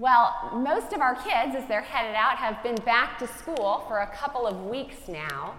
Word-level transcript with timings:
Well, 0.00 0.34
most 0.54 0.94
of 0.94 1.02
our 1.02 1.14
kids, 1.14 1.54
as 1.54 1.68
they're 1.68 1.82
headed 1.82 2.14
out, 2.14 2.38
have 2.38 2.62
been 2.62 2.76
back 2.86 3.18
to 3.18 3.26
school 3.26 3.84
for 3.86 3.98
a 3.98 4.06
couple 4.16 4.46
of 4.46 4.64
weeks 4.64 5.08
now. 5.08 5.56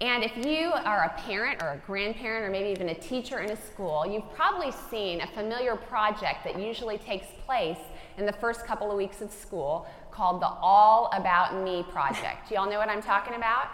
And 0.00 0.22
if 0.22 0.36
you 0.46 0.70
are 0.72 1.06
a 1.06 1.20
parent 1.22 1.60
or 1.60 1.70
a 1.70 1.78
grandparent 1.84 2.46
or 2.46 2.50
maybe 2.50 2.68
even 2.68 2.90
a 2.90 2.94
teacher 2.94 3.40
in 3.40 3.50
a 3.50 3.56
school, 3.56 4.06
you've 4.06 4.32
probably 4.32 4.70
seen 4.70 5.22
a 5.22 5.26
familiar 5.26 5.74
project 5.74 6.44
that 6.44 6.56
usually 6.56 6.98
takes 6.98 7.26
place 7.44 7.80
in 8.16 8.26
the 8.26 8.32
first 8.32 8.64
couple 8.64 8.92
of 8.92 8.96
weeks 8.96 9.22
of 9.22 9.32
school 9.32 9.88
called 10.12 10.40
the 10.40 10.46
All 10.46 11.10
About 11.12 11.60
Me 11.64 11.82
Project. 11.90 12.48
Do 12.48 12.54
y'all 12.54 12.70
know 12.70 12.78
what 12.78 12.88
I'm 12.88 13.02
talking 13.02 13.34
about? 13.34 13.70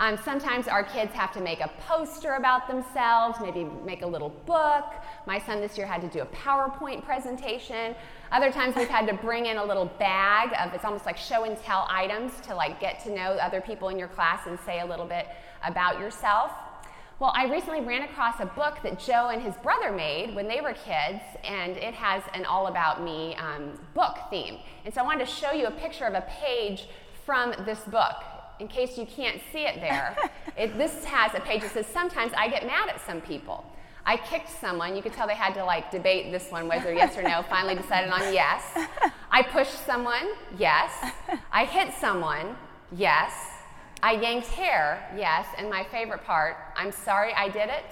Um, 0.00 0.16
sometimes 0.24 0.66
our 0.66 0.82
kids 0.82 1.12
have 1.12 1.30
to 1.34 1.42
make 1.42 1.60
a 1.60 1.70
poster 1.86 2.36
about 2.36 2.66
themselves, 2.66 3.38
maybe 3.38 3.64
make 3.84 4.00
a 4.00 4.06
little 4.06 4.30
book. 4.30 4.94
My 5.26 5.38
son 5.38 5.60
this 5.60 5.76
year 5.76 5.86
had 5.86 6.00
to 6.00 6.08
do 6.08 6.20
a 6.22 6.26
PowerPoint 6.26 7.04
presentation. 7.04 7.94
Other 8.32 8.50
times 8.50 8.76
we've 8.76 8.88
had 8.88 9.06
to 9.08 9.12
bring 9.12 9.44
in 9.44 9.58
a 9.58 9.64
little 9.64 9.84
bag 9.98 10.54
of 10.58 10.72
it's 10.72 10.86
almost 10.86 11.04
like 11.04 11.18
show 11.18 11.44
and 11.44 11.54
tell 11.58 11.86
items 11.90 12.32
to 12.46 12.54
like 12.54 12.80
get 12.80 13.04
to 13.04 13.14
know 13.14 13.32
other 13.32 13.60
people 13.60 13.90
in 13.90 13.98
your 13.98 14.08
class 14.08 14.46
and 14.46 14.58
say 14.60 14.80
a 14.80 14.86
little 14.86 15.04
bit 15.04 15.26
about 15.64 16.00
yourself. 16.00 16.50
Well, 17.18 17.34
I 17.36 17.44
recently 17.52 17.82
ran 17.82 18.00
across 18.00 18.40
a 18.40 18.46
book 18.46 18.78
that 18.82 18.98
Joe 18.98 19.28
and 19.28 19.42
his 19.42 19.54
brother 19.56 19.92
made 19.92 20.34
when 20.34 20.48
they 20.48 20.62
were 20.62 20.72
kids, 20.72 21.20
and 21.44 21.76
it 21.76 21.92
has 21.92 22.22
an 22.32 22.46
all 22.46 22.68
about 22.68 23.04
me 23.04 23.34
um, 23.34 23.78
book 23.92 24.16
theme. 24.30 24.60
And 24.86 24.94
so 24.94 25.02
I 25.02 25.04
wanted 25.04 25.26
to 25.26 25.30
show 25.30 25.52
you 25.52 25.66
a 25.66 25.70
picture 25.70 26.06
of 26.06 26.14
a 26.14 26.24
page 26.40 26.88
from 27.26 27.54
this 27.66 27.80
book 27.80 28.14
in 28.60 28.68
case 28.68 28.98
you 28.98 29.06
can't 29.06 29.40
see 29.52 29.60
it 29.60 29.80
there, 29.80 30.16
it, 30.56 30.76
this 30.76 31.04
has 31.04 31.34
a 31.34 31.40
page 31.40 31.62
that 31.62 31.72
says, 31.72 31.86
Sometimes 31.86 32.32
I 32.36 32.48
get 32.48 32.66
mad 32.66 32.88
at 32.90 33.04
some 33.04 33.20
people. 33.20 33.64
I 34.06 34.16
kicked 34.16 34.50
someone. 34.60 34.96
You 34.96 35.02
could 35.02 35.12
tell 35.12 35.26
they 35.26 35.34
had 35.34 35.54
to 35.54 35.64
like 35.64 35.90
debate 35.90 36.30
this 36.30 36.50
one 36.50 36.68
whether 36.68 36.92
yes 36.92 37.16
or 37.16 37.22
no. 37.22 37.42
Finally 37.50 37.74
decided 37.76 38.10
on 38.10 38.32
yes. 38.32 38.62
I 39.30 39.42
pushed 39.42 39.84
someone. 39.84 40.28
Yes. 40.58 40.90
I 41.52 41.64
hit 41.64 41.92
someone. 41.94 42.56
Yes. 42.96 43.32
I 44.02 44.12
yanked 44.12 44.48
hair. 44.48 45.06
Yes. 45.16 45.46
And 45.58 45.68
my 45.68 45.84
favorite 45.84 46.24
part, 46.24 46.56
I'm 46.76 46.92
sorry 46.92 47.32
I 47.34 47.48
did 47.48 47.68
it. 47.68 47.84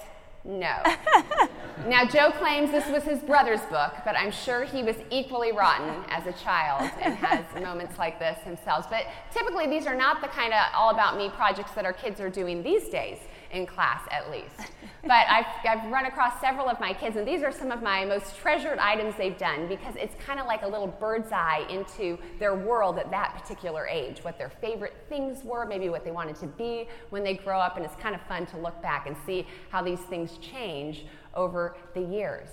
No. 0.43 0.81
now, 1.87 2.05
Joe 2.05 2.31
claims 2.31 2.71
this 2.71 2.89
was 2.89 3.03
his 3.03 3.19
brother's 3.19 3.61
book, 3.61 3.93
but 4.03 4.17
I'm 4.17 4.31
sure 4.31 4.65
he 4.65 4.83
was 4.83 4.95
equally 5.09 5.51
rotten 5.51 6.03
as 6.09 6.27
a 6.27 6.33
child 6.33 6.91
and 7.01 7.15
has 7.15 7.45
moments 7.63 7.97
like 7.97 8.19
this 8.19 8.37
himself. 8.43 8.89
But 8.89 9.05
typically, 9.31 9.67
these 9.67 9.87
are 9.87 9.95
not 9.95 10.21
the 10.21 10.27
kind 10.27 10.53
of 10.53 10.59
all 10.75 10.89
about 10.89 11.17
me 11.17 11.29
projects 11.29 11.71
that 11.71 11.85
our 11.85 11.93
kids 11.93 12.19
are 12.19 12.29
doing 12.29 12.63
these 12.63 12.89
days 12.89 13.17
in 13.51 13.65
class 13.65 14.01
at 14.11 14.29
least. 14.29 14.71
But 15.01 15.25
I've, 15.29 15.45
I've 15.67 15.91
run 15.91 16.05
across 16.05 16.39
several 16.41 16.67
of 16.67 16.79
my 16.79 16.93
kids, 16.93 17.15
and 17.15 17.27
these 17.27 17.41
are 17.41 17.51
some 17.51 17.71
of 17.71 17.81
my 17.81 18.05
most 18.05 18.37
treasured 18.37 18.77
items 18.79 19.15
they've 19.17 19.37
done 19.37 19.67
because 19.67 19.95
it's 19.95 20.13
kind 20.23 20.39
of 20.39 20.45
like 20.45 20.63
a 20.63 20.67
little 20.67 20.87
bird's 20.87 21.31
eye 21.31 21.65
into 21.69 22.17
their 22.37 22.55
world 22.55 22.99
at 22.99 23.09
that 23.11 23.35
particular 23.41 23.87
age, 23.87 24.19
what 24.23 24.37
their 24.37 24.49
favorite 24.49 24.93
things 25.07 25.43
were, 25.43 25.65
maybe 25.65 25.89
what 25.89 26.03
they 26.03 26.11
wanted 26.11 26.35
to 26.35 26.47
be 26.47 26.87
when 27.09 27.23
they 27.23 27.35
grow 27.35 27.59
up, 27.59 27.77
and 27.77 27.85
it's 27.85 27.95
kind 27.95 28.13
of 28.13 28.21
fun 28.23 28.45
to 28.47 28.57
look 28.57 28.79
back 28.81 29.07
and 29.07 29.15
see 29.25 29.47
how 29.69 29.81
these 29.81 30.01
things 30.01 30.37
change 30.39 31.05
over 31.33 31.75
the 31.93 32.01
years. 32.01 32.49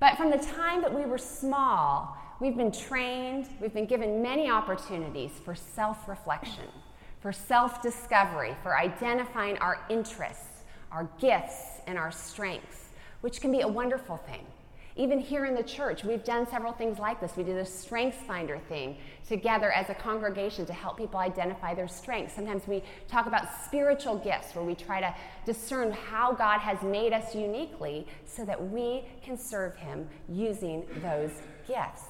But 0.00 0.16
from 0.16 0.30
the 0.30 0.38
time 0.38 0.80
that 0.82 0.94
we 0.94 1.04
were 1.04 1.18
small, 1.18 2.16
we've 2.40 2.56
been 2.56 2.72
trained, 2.72 3.48
we've 3.60 3.74
been 3.74 3.86
given 3.86 4.22
many 4.22 4.50
opportunities 4.50 5.32
for 5.44 5.54
self 5.54 6.08
reflection 6.08 6.64
for 7.20 7.32
self 7.32 7.82
discovery, 7.82 8.56
for 8.62 8.76
identifying 8.76 9.58
our 9.58 9.84
interests, 9.88 10.62
our 10.92 11.08
gifts, 11.18 11.80
and 11.86 11.98
our 11.98 12.12
strengths, 12.12 12.88
which 13.20 13.40
can 13.40 13.50
be 13.50 13.60
a 13.60 13.68
wonderful 13.68 14.16
thing. 14.16 14.46
Even 14.98 15.20
here 15.20 15.44
in 15.44 15.54
the 15.54 15.62
church, 15.62 16.02
we've 16.02 16.24
done 16.24 16.44
several 16.44 16.72
things 16.72 16.98
like 16.98 17.20
this. 17.20 17.36
We 17.36 17.44
did 17.44 17.56
a 17.56 17.64
Strengths 17.64 18.18
Finder 18.26 18.58
thing 18.68 18.96
together 19.28 19.70
as 19.70 19.88
a 19.90 19.94
congregation 19.94 20.66
to 20.66 20.72
help 20.72 20.96
people 20.96 21.20
identify 21.20 21.72
their 21.72 21.86
strengths. 21.86 22.34
Sometimes 22.34 22.66
we 22.66 22.82
talk 23.06 23.26
about 23.26 23.46
spiritual 23.64 24.16
gifts 24.18 24.56
where 24.56 24.64
we 24.64 24.74
try 24.74 25.00
to 25.00 25.14
discern 25.46 25.92
how 25.92 26.32
God 26.32 26.58
has 26.58 26.82
made 26.82 27.12
us 27.12 27.32
uniquely 27.32 28.08
so 28.26 28.44
that 28.44 28.60
we 28.70 29.04
can 29.22 29.38
serve 29.38 29.76
Him 29.76 30.08
using 30.28 30.84
those 31.00 31.30
gifts. 31.68 32.02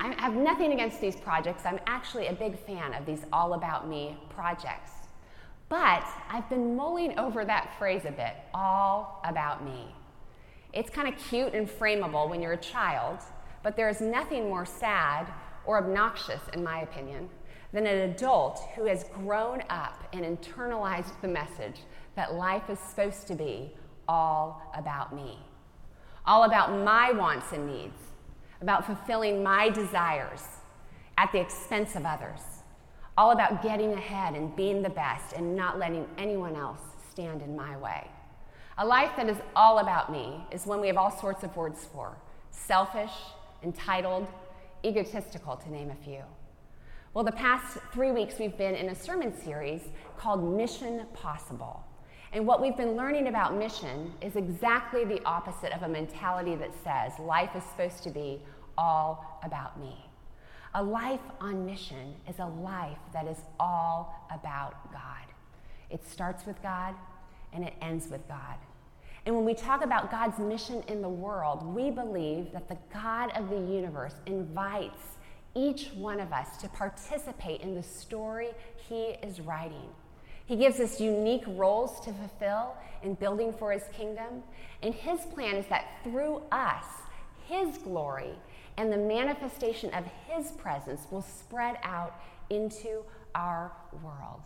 I 0.00 0.12
have 0.20 0.34
nothing 0.34 0.72
against 0.72 1.00
these 1.00 1.14
projects. 1.14 1.64
I'm 1.64 1.78
actually 1.86 2.26
a 2.26 2.32
big 2.32 2.58
fan 2.58 2.92
of 2.92 3.06
these 3.06 3.22
all 3.32 3.54
about 3.54 3.88
me 3.88 4.16
projects. 4.30 4.90
But 5.68 6.04
I've 6.28 6.48
been 6.50 6.74
mulling 6.74 7.16
over 7.20 7.44
that 7.44 7.78
phrase 7.78 8.02
a 8.04 8.10
bit 8.10 8.34
all 8.52 9.22
about 9.24 9.64
me. 9.64 9.94
It's 10.72 10.90
kind 10.90 11.08
of 11.08 11.16
cute 11.18 11.54
and 11.54 11.68
frameable 11.68 12.28
when 12.28 12.42
you're 12.42 12.52
a 12.52 12.58
child, 12.58 13.18
but 13.62 13.76
there 13.76 13.88
is 13.88 14.00
nothing 14.00 14.44
more 14.44 14.66
sad 14.66 15.26
or 15.64 15.78
obnoxious, 15.78 16.40
in 16.52 16.62
my 16.62 16.80
opinion, 16.80 17.28
than 17.72 17.86
an 17.86 18.10
adult 18.10 18.60
who 18.74 18.84
has 18.86 19.04
grown 19.04 19.62
up 19.68 20.08
and 20.12 20.24
internalized 20.24 21.20
the 21.20 21.28
message 21.28 21.80
that 22.14 22.34
life 22.34 22.70
is 22.70 22.78
supposed 22.78 23.26
to 23.26 23.34
be 23.34 23.72
all 24.08 24.62
about 24.76 25.14
me, 25.14 25.38
all 26.24 26.44
about 26.44 26.72
my 26.84 27.12
wants 27.12 27.52
and 27.52 27.66
needs 27.66 27.98
about 28.60 28.86
fulfilling 28.86 29.42
my 29.42 29.68
desires 29.68 30.42
at 31.18 31.30
the 31.32 31.40
expense 31.40 31.96
of 31.96 32.06
others, 32.06 32.40
all 33.18 33.32
about 33.32 33.62
getting 33.62 33.92
ahead 33.92 34.34
and 34.34 34.54
being 34.56 34.82
the 34.82 34.90
best 34.90 35.34
and 35.34 35.56
not 35.56 35.78
letting 35.78 36.06
anyone 36.18 36.56
else 36.56 36.80
stand 37.10 37.42
in 37.42 37.56
my 37.56 37.76
way. 37.78 38.06
A 38.78 38.84
life 38.84 39.12
that 39.16 39.30
is 39.30 39.38
all 39.54 39.78
about 39.78 40.12
me 40.12 40.44
is 40.50 40.66
one 40.66 40.82
we 40.82 40.88
have 40.88 40.98
all 40.98 41.10
sorts 41.10 41.42
of 41.42 41.56
words 41.56 41.88
for 41.94 42.14
selfish, 42.50 43.12
entitled, 43.62 44.26
egotistical, 44.84 45.56
to 45.56 45.72
name 45.72 45.90
a 45.90 46.04
few. 46.04 46.20
Well, 47.14 47.24
the 47.24 47.32
past 47.32 47.78
three 47.94 48.10
weeks 48.10 48.38
we've 48.38 48.56
been 48.58 48.74
in 48.74 48.90
a 48.90 48.94
sermon 48.94 49.32
series 49.42 49.80
called 50.18 50.44
Mission 50.56 51.06
Possible. 51.14 51.82
And 52.34 52.46
what 52.46 52.60
we've 52.60 52.76
been 52.76 52.96
learning 52.96 53.28
about 53.28 53.56
mission 53.56 54.12
is 54.20 54.36
exactly 54.36 55.06
the 55.06 55.24
opposite 55.24 55.72
of 55.72 55.82
a 55.82 55.88
mentality 55.88 56.54
that 56.56 56.72
says 56.84 57.18
life 57.18 57.56
is 57.56 57.64
supposed 57.64 58.02
to 58.02 58.10
be 58.10 58.42
all 58.76 59.40
about 59.42 59.80
me. 59.80 60.04
A 60.74 60.82
life 60.82 61.20
on 61.40 61.64
mission 61.64 62.14
is 62.28 62.38
a 62.40 62.46
life 62.46 62.98
that 63.14 63.26
is 63.26 63.38
all 63.58 64.28
about 64.30 64.92
God. 64.92 65.32
It 65.88 66.06
starts 66.06 66.44
with 66.44 66.62
God 66.62 66.94
and 67.54 67.64
it 67.64 67.72
ends 67.80 68.08
with 68.08 68.28
God. 68.28 68.56
And 69.26 69.34
when 69.34 69.44
we 69.44 69.54
talk 69.54 69.84
about 69.84 70.10
God's 70.10 70.38
mission 70.38 70.84
in 70.86 71.02
the 71.02 71.08
world, 71.08 71.66
we 71.74 71.90
believe 71.90 72.52
that 72.52 72.68
the 72.68 72.78
God 72.92 73.32
of 73.34 73.50
the 73.50 73.56
universe 73.56 74.14
invites 74.24 75.00
each 75.56 75.88
one 75.96 76.20
of 76.20 76.32
us 76.32 76.56
to 76.58 76.68
participate 76.68 77.60
in 77.60 77.74
the 77.74 77.82
story 77.82 78.50
he 78.88 79.16
is 79.24 79.40
writing. 79.40 79.88
He 80.46 80.54
gives 80.54 80.78
us 80.78 81.00
unique 81.00 81.42
roles 81.48 81.98
to 82.04 82.12
fulfill 82.12 82.76
in 83.02 83.14
building 83.14 83.52
for 83.52 83.72
his 83.72 83.82
kingdom. 83.92 84.44
And 84.82 84.94
his 84.94 85.20
plan 85.34 85.56
is 85.56 85.66
that 85.66 85.86
through 86.04 86.42
us, 86.52 86.84
his 87.46 87.78
glory 87.78 88.38
and 88.76 88.92
the 88.92 88.96
manifestation 88.96 89.92
of 89.92 90.04
his 90.28 90.52
presence 90.52 91.08
will 91.10 91.22
spread 91.22 91.78
out 91.82 92.14
into 92.48 93.02
our 93.34 93.72
world. 94.04 94.42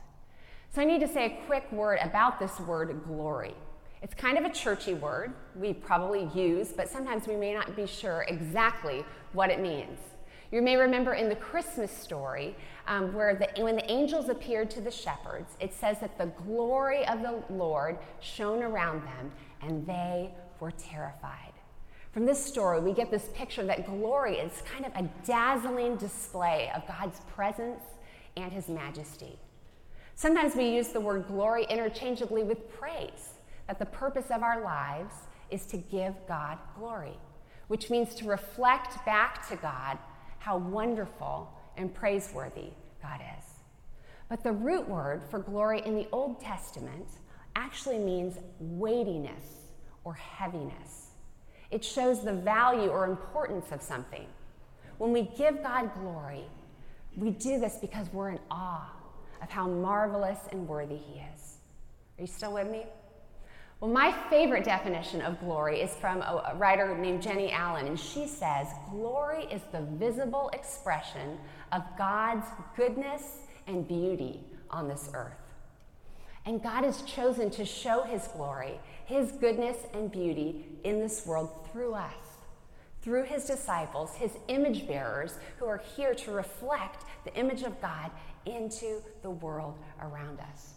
So 0.75 0.81
I 0.81 0.85
need 0.87 1.01
to 1.01 1.09
say 1.09 1.27
a 1.27 1.47
quick 1.47 1.71
word 1.71 1.99
about 2.03 2.39
this 2.39 2.59
word 2.61 3.03
glory. 3.05 3.55
It's 4.03 4.15
kind 4.15 4.39
of 4.39 4.45
a 4.45 4.51
churchy 4.51 4.95
word 4.95 5.35
we 5.55 5.75
probably 5.75 6.31
use, 6.35 6.73
but 6.73 6.89
sometimes 6.89 7.27
we 7.27 7.37
may 7.37 7.53
not 7.53 7.77
be 7.77 7.87
sure 7.87 8.25
exactly 8.29 9.05
what 9.33 9.51
it 9.51 9.61
means. 9.61 9.99
You 10.53 10.63
may 10.63 10.77
remember 10.77 11.15
in 11.15 11.29
the 11.29 11.37
Christmas 11.37 11.93
story 11.93 12.57
um, 12.89 13.15
where 13.15 13.37
the, 13.37 13.63
when 13.63 13.77
the 13.77 13.89
angels 13.91 14.29
appeared 14.29 14.71
to 14.73 14.81
the 14.81 14.91
shepherds, 14.91 15.55
it 15.61 15.73
says 15.73 16.01
that 16.01 16.19
the 16.19 16.27
glory 16.27 17.07
of 17.07 17.23
the 17.23 17.43
Lord 17.51 17.99
shone 18.19 18.63
around 18.63 19.03
them 19.05 19.31
and 19.63 19.87
they 19.87 20.31
were 20.59 20.73
terrified. 20.73 21.53
From 22.13 22.27
this 22.27 22.45
story, 22.45 22.81
we 22.81 22.93
get 22.93 23.11
this 23.11 23.29
picture 23.35 23.65
that 23.65 23.87
glory 23.87 24.39
is 24.39 24.63
kind 24.63 24.85
of 24.85 24.93
a 24.97 25.09
dazzling 25.25 25.97
display 25.97 26.73
of 26.75 26.87
God's 26.89 27.21
presence 27.33 27.83
and 28.37 28.53
his 28.53 28.69
majesty. 28.69 29.39
Sometimes 30.17 30.57
we 30.57 30.69
use 30.69 30.89
the 30.89 31.01
word 31.01 31.29
glory 31.29 31.67
interchangeably 31.71 32.43
with 32.43 32.77
praise, 32.77 33.35
that 33.71 33.79
the 33.79 33.87
purpose 33.87 34.33
of 34.33 34.43
our 34.43 34.65
lives 34.65 35.15
is 35.49 35.65
to 35.65 35.77
give 35.77 36.13
God 36.27 36.59
glory, 36.77 37.17
which 37.69 37.89
means 37.89 38.17
to 38.17 38.25
reflect 38.25 39.05
back 39.07 39.49
to 39.49 39.55
God 39.55 39.97
how 40.39 40.57
wonderful 40.57 41.49
and 41.77 41.95
praiseworthy 41.95 42.71
God 43.01 43.21
is. 43.39 43.45
But 44.29 44.43
the 44.43 44.51
root 44.51 44.89
word 44.89 45.23
for 45.31 45.39
glory 45.39 45.83
in 45.87 45.95
the 45.95 46.09
Old 46.11 46.41
Testament 46.41 47.07
actually 47.55 47.99
means 47.99 48.39
weightiness 48.59 49.69
or 50.03 50.15
heaviness. 50.15 51.11
It 51.71 51.85
shows 51.85 52.25
the 52.25 52.33
value 52.33 52.89
or 52.89 53.05
importance 53.05 53.71
of 53.71 53.83
something. 53.83 54.27
When 54.99 55.13
we 55.13 55.31
give 55.39 55.63
God 55.63 55.93
glory, 55.95 56.43
we 57.17 57.31
do 57.31 57.61
this 57.61 57.77
because 57.81 58.13
we're 58.13 58.31
in 58.31 58.41
awe 58.51 58.91
of 59.41 59.49
how 59.49 59.69
marvelous 59.69 60.41
and 60.51 60.67
worthy 60.67 60.97
He 60.97 61.21
is. 61.21 61.59
Are 62.19 62.23
you 62.23 62.27
still 62.27 62.55
with 62.55 62.69
me? 62.69 62.87
Well, 63.81 63.91
my 63.91 64.13
favorite 64.29 64.65
definition 64.65 65.23
of 65.23 65.41
glory 65.41 65.81
is 65.81 65.95
from 65.95 66.21
a 66.21 66.53
writer 66.57 66.95
named 66.99 67.23
Jennie 67.23 67.51
Allen, 67.51 67.87
and 67.87 67.99
she 67.99 68.27
says, 68.27 68.67
Glory 68.91 69.45
is 69.45 69.63
the 69.73 69.81
visible 69.81 70.51
expression 70.53 71.39
of 71.73 71.83
God's 71.97 72.47
goodness 72.77 73.39
and 73.67 73.89
beauty 73.89 74.45
on 74.71 74.87
this 74.87 75.09
earth. 75.15 75.33
And 76.45 76.63
God 76.63 76.85
has 76.85 77.01
chosen 77.03 77.49
to 77.53 77.65
show 77.65 78.03
his 78.03 78.29
glory, 78.29 78.79
his 79.07 79.33
goodness 79.33 79.79
and 79.95 80.13
beauty 80.13 80.67
in 80.85 81.01
this 81.01 81.25
world 81.25 81.51
through 81.73 81.95
us, 81.95 82.13
through 83.01 83.25
his 83.25 83.47
disciples, 83.47 84.15
his 84.15 84.33
image 84.49 84.87
bearers, 84.87 85.39
who 85.59 85.65
are 85.65 85.83
here 85.97 86.15
to 86.17 86.33
reflect 86.33 87.05
the 87.25 87.35
image 87.35 87.63
of 87.63 87.81
God 87.81 88.11
into 88.45 89.03
the 89.23 89.31
world 89.31 89.79
around 90.03 90.39
us. 90.41 90.75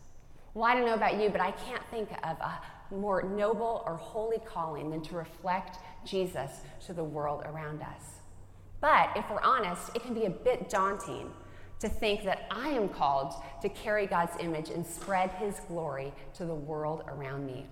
Well, 0.53 0.65
I 0.65 0.75
don't 0.75 0.85
know 0.85 0.93
about 0.93 1.19
you, 1.19 1.29
but 1.29 1.41
I 1.41 1.51
can't 1.51 1.83
think 1.89 2.11
of 2.23 2.37
a 2.39 2.61
more 2.93 3.23
noble 3.23 3.83
or 3.85 3.95
holy 3.95 4.39
calling 4.45 4.89
than 4.89 5.01
to 5.03 5.15
reflect 5.15 5.79
Jesus 6.05 6.51
to 6.85 6.93
the 6.93 7.03
world 7.03 7.43
around 7.45 7.81
us. 7.81 8.21
But 8.81 9.11
if 9.15 9.29
we're 9.29 9.41
honest, 9.41 9.91
it 9.95 10.03
can 10.03 10.13
be 10.13 10.25
a 10.25 10.29
bit 10.29 10.69
daunting 10.69 11.31
to 11.79 11.89
think 11.89 12.23
that 12.23 12.47
I 12.49 12.69
am 12.69 12.89
called 12.89 13.33
to 13.61 13.69
carry 13.69 14.07
God's 14.07 14.33
image 14.39 14.69
and 14.69 14.85
spread 14.85 15.31
his 15.31 15.59
glory 15.67 16.13
to 16.35 16.45
the 16.45 16.55
world 16.55 17.03
around 17.07 17.45
me. 17.45 17.65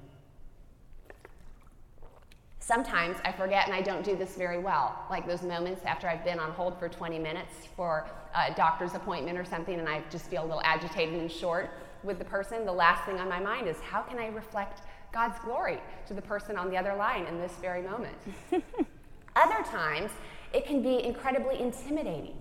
Sometimes 2.60 3.18
I 3.26 3.32
forget 3.32 3.66
and 3.68 3.74
I 3.74 3.82
don't 3.82 4.04
do 4.04 4.16
this 4.16 4.36
very 4.36 4.60
well, 4.60 4.98
like 5.10 5.26
those 5.26 5.42
moments 5.42 5.84
after 5.84 6.08
I've 6.08 6.24
been 6.24 6.40
on 6.40 6.52
hold 6.52 6.78
for 6.78 6.88
20 6.88 7.20
minutes 7.20 7.68
for 7.76 8.08
a 8.36 8.54
doctor's 8.54 8.94
appointment 8.94 9.38
or 9.38 9.44
something 9.44 9.80
and 9.80 9.90
I 9.90 10.04
just 10.10 10.26
feel 10.26 10.44
a 10.44 10.46
little 10.46 10.62
agitated 10.64 11.16
and 11.16 11.32
short 11.32 11.72
with 12.04 12.20
the 12.20 12.26
person. 12.26 12.66
The 12.66 12.72
last 12.72 13.06
thing 13.06 13.20
on 13.20 13.28
my 13.28 13.40
mind 13.40 13.68
is 13.68 13.78
how 13.80 14.02
can 14.02 14.20
I 14.20 14.28
reflect 14.28 14.82
God's 15.14 15.40
glory 15.40 15.80
to 16.08 16.14
the 16.14 16.22
person 16.22 16.58
on 16.58 16.70
the 16.70 16.78
other 16.78 16.96
line 16.96 17.26
in 17.26 17.40
this 17.40 17.54
very 17.62 17.82
moment. 17.82 18.16
Other 19.36 19.64
times, 19.64 20.12
it 20.54 20.66
can 20.66 20.82
be 20.82 21.04
incredibly 21.04 21.60
intimidating. 21.60 22.36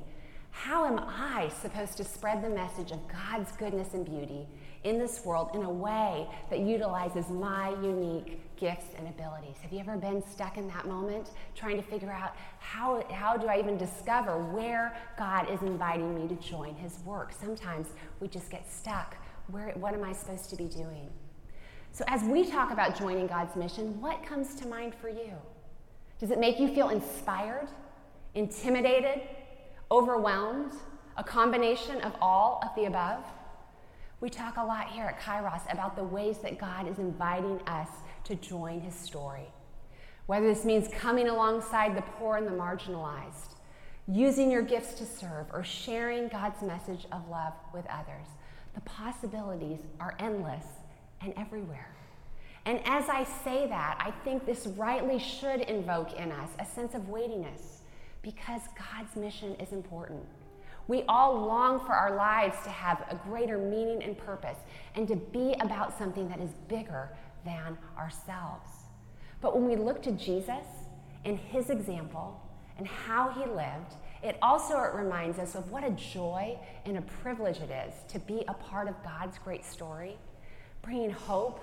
How 0.51 0.85
am 0.85 0.99
I 0.99 1.51
supposed 1.63 1.97
to 1.99 2.05
spread 2.05 2.43
the 2.43 2.51
message 2.51 2.91
of 2.91 2.99
God's 3.09 3.53
goodness 3.53 3.95
and 3.95 4.05
beauty 4.05 4.47
in 4.83 4.99
this 4.99 5.25
world 5.25 5.51
in 5.55 5.63
a 5.63 5.71
way 5.71 6.27
that 6.51 6.59
utilizes 6.61 7.29
my 7.29 7.71
unique 7.83 8.57
gifts 8.57 8.87
and 8.99 9.07
abilities? 9.09 9.57
Have 9.63 9.73
you 9.73 9.79
ever 9.79 9.97
been 9.97 10.23
stuck 10.29 10.59
in 10.59 10.67
that 10.69 10.87
moment 10.87 11.31
trying 11.55 11.77
to 11.77 11.83
figure 11.83 12.11
out 12.11 12.35
how, 12.59 13.05
how 13.11 13.37
do 13.37 13.47
I 13.47 13.59
even 13.59 13.79
discover 13.79 14.39
where 14.53 14.97
God 15.17 15.49
is 15.51 15.63
inviting 15.63 16.15
me 16.15 16.29
to 16.29 16.35
join 16.37 16.75
his 16.75 16.99
work? 17.05 17.33
Sometimes 17.33 17.89
we 18.19 18.29
just 18.29 18.51
get 18.51 18.71
stuck. 18.71 19.17
Where, 19.47 19.71
what 19.77 19.95
am 19.95 20.05
I 20.05 20.13
supposed 20.13 20.51
to 20.51 20.57
be 20.57 20.67
doing? 20.67 21.09
So, 21.93 22.05
as 22.07 22.23
we 22.23 22.49
talk 22.49 22.71
about 22.71 22.97
joining 22.97 23.27
God's 23.27 23.57
mission, 23.57 24.01
what 24.01 24.25
comes 24.25 24.55
to 24.57 24.69
mind 24.69 24.95
for 24.95 25.09
you? 25.09 25.33
Does 26.21 26.31
it 26.31 26.39
make 26.39 26.61
you 26.61 26.69
feel 26.69 26.91
inspired, 26.91 27.69
intimidated, 28.35 29.23
overwhelmed, 29.91 30.73
a 31.17 31.25
combination 31.25 32.01
of 32.03 32.15
all 32.21 32.63
of 32.65 32.75
the 32.77 32.85
above? 32.85 33.25
We 34.21 34.31
talk 34.31 34.57
a 34.57 34.63
lot 34.63 34.89
here 34.89 35.05
at 35.05 35.21
Kairos 35.21 35.71
about 35.73 35.97
the 35.97 36.05
ways 36.05 36.39
that 36.39 36.59
God 36.59 36.87
is 36.87 36.99
inviting 36.99 37.61
us 37.67 37.89
to 38.25 38.37
join 38.37 38.81
his 38.81 38.95
story. 38.95 39.51
Whether 40.27 40.47
this 40.47 40.65
means 40.65 40.89
coming 40.89 41.29
alongside 41.29 41.97
the 41.97 42.03
poor 42.03 42.37
and 42.37 42.47
the 42.47 42.53
marginalized, 42.53 43.57
using 44.07 44.51
your 44.51 44.63
gifts 44.63 44.95
to 44.95 45.07
serve, 45.07 45.47
or 45.53 45.65
sharing 45.65 46.29
God's 46.29 46.63
message 46.63 47.07
of 47.11 47.29
love 47.29 47.55
with 47.75 47.87
others, 47.87 48.27
the 48.75 48.81
possibilities 48.83 49.81
are 49.99 50.15
endless 50.21 50.65
and 51.21 51.35
everywhere. 51.37 51.95
And 52.67 52.81
as 52.85 53.09
I 53.09 53.25
say 53.25 53.67
that, 53.69 53.97
I 53.99 54.11
think 54.25 54.45
this 54.45 54.67
rightly 54.67 55.19
should 55.19 55.63
invoke 55.63 56.13
in 56.15 56.31
us 56.31 56.51
a 56.59 56.67
sense 56.67 56.95
of 56.95 57.09
weightiness 57.09 57.83
because 58.23 58.63
God's 58.79 59.17
mission 59.17 59.55
is 59.57 59.73
important. 59.73 60.23
We 60.89 61.05
all 61.09 61.47
long 61.47 61.81
for 61.87 61.93
our 61.93 62.17
lives 62.17 62.57
to 62.65 62.71
have 62.71 63.05
a 63.09 63.15
greater 63.29 63.57
meaning 63.57 64.03
and 64.03 64.17
purpose 64.19 64.59
and 64.95 65.07
to 65.09 65.17
be 65.17 65.55
about 65.61 65.97
something 65.97 66.29
that 66.29 66.41
is 66.41 66.51
bigger 66.69 67.11
than 67.45 67.79
ourselves. 67.97 68.71
But 69.41 69.55
when 69.55 69.67
we 69.69 69.77
look 69.77 70.03
to 70.03 70.13
Jesus 70.13 70.67
and 71.25 71.39
his 71.39 71.71
example 71.71 72.41
and 72.77 72.87
how 72.87 73.31
he 73.31 73.41
lived, 73.41 73.95
it 74.23 74.37
also 74.43 74.79
reminds 74.79 75.39
us 75.39 75.55
of 75.55 75.71
what 75.71 75.83
a 75.83 75.91
joy 75.91 76.59
and 76.85 76.99
a 76.99 77.03
privilege 77.03 77.59
it 77.59 77.71
is 77.71 77.95
to 78.13 78.19
be 78.19 78.45
a 78.49 78.55
part 78.55 78.89
of 78.89 79.03
God's 79.03 79.39
great 79.39 79.65
story 79.65 80.19
bringing 80.83 81.11
hope 81.11 81.61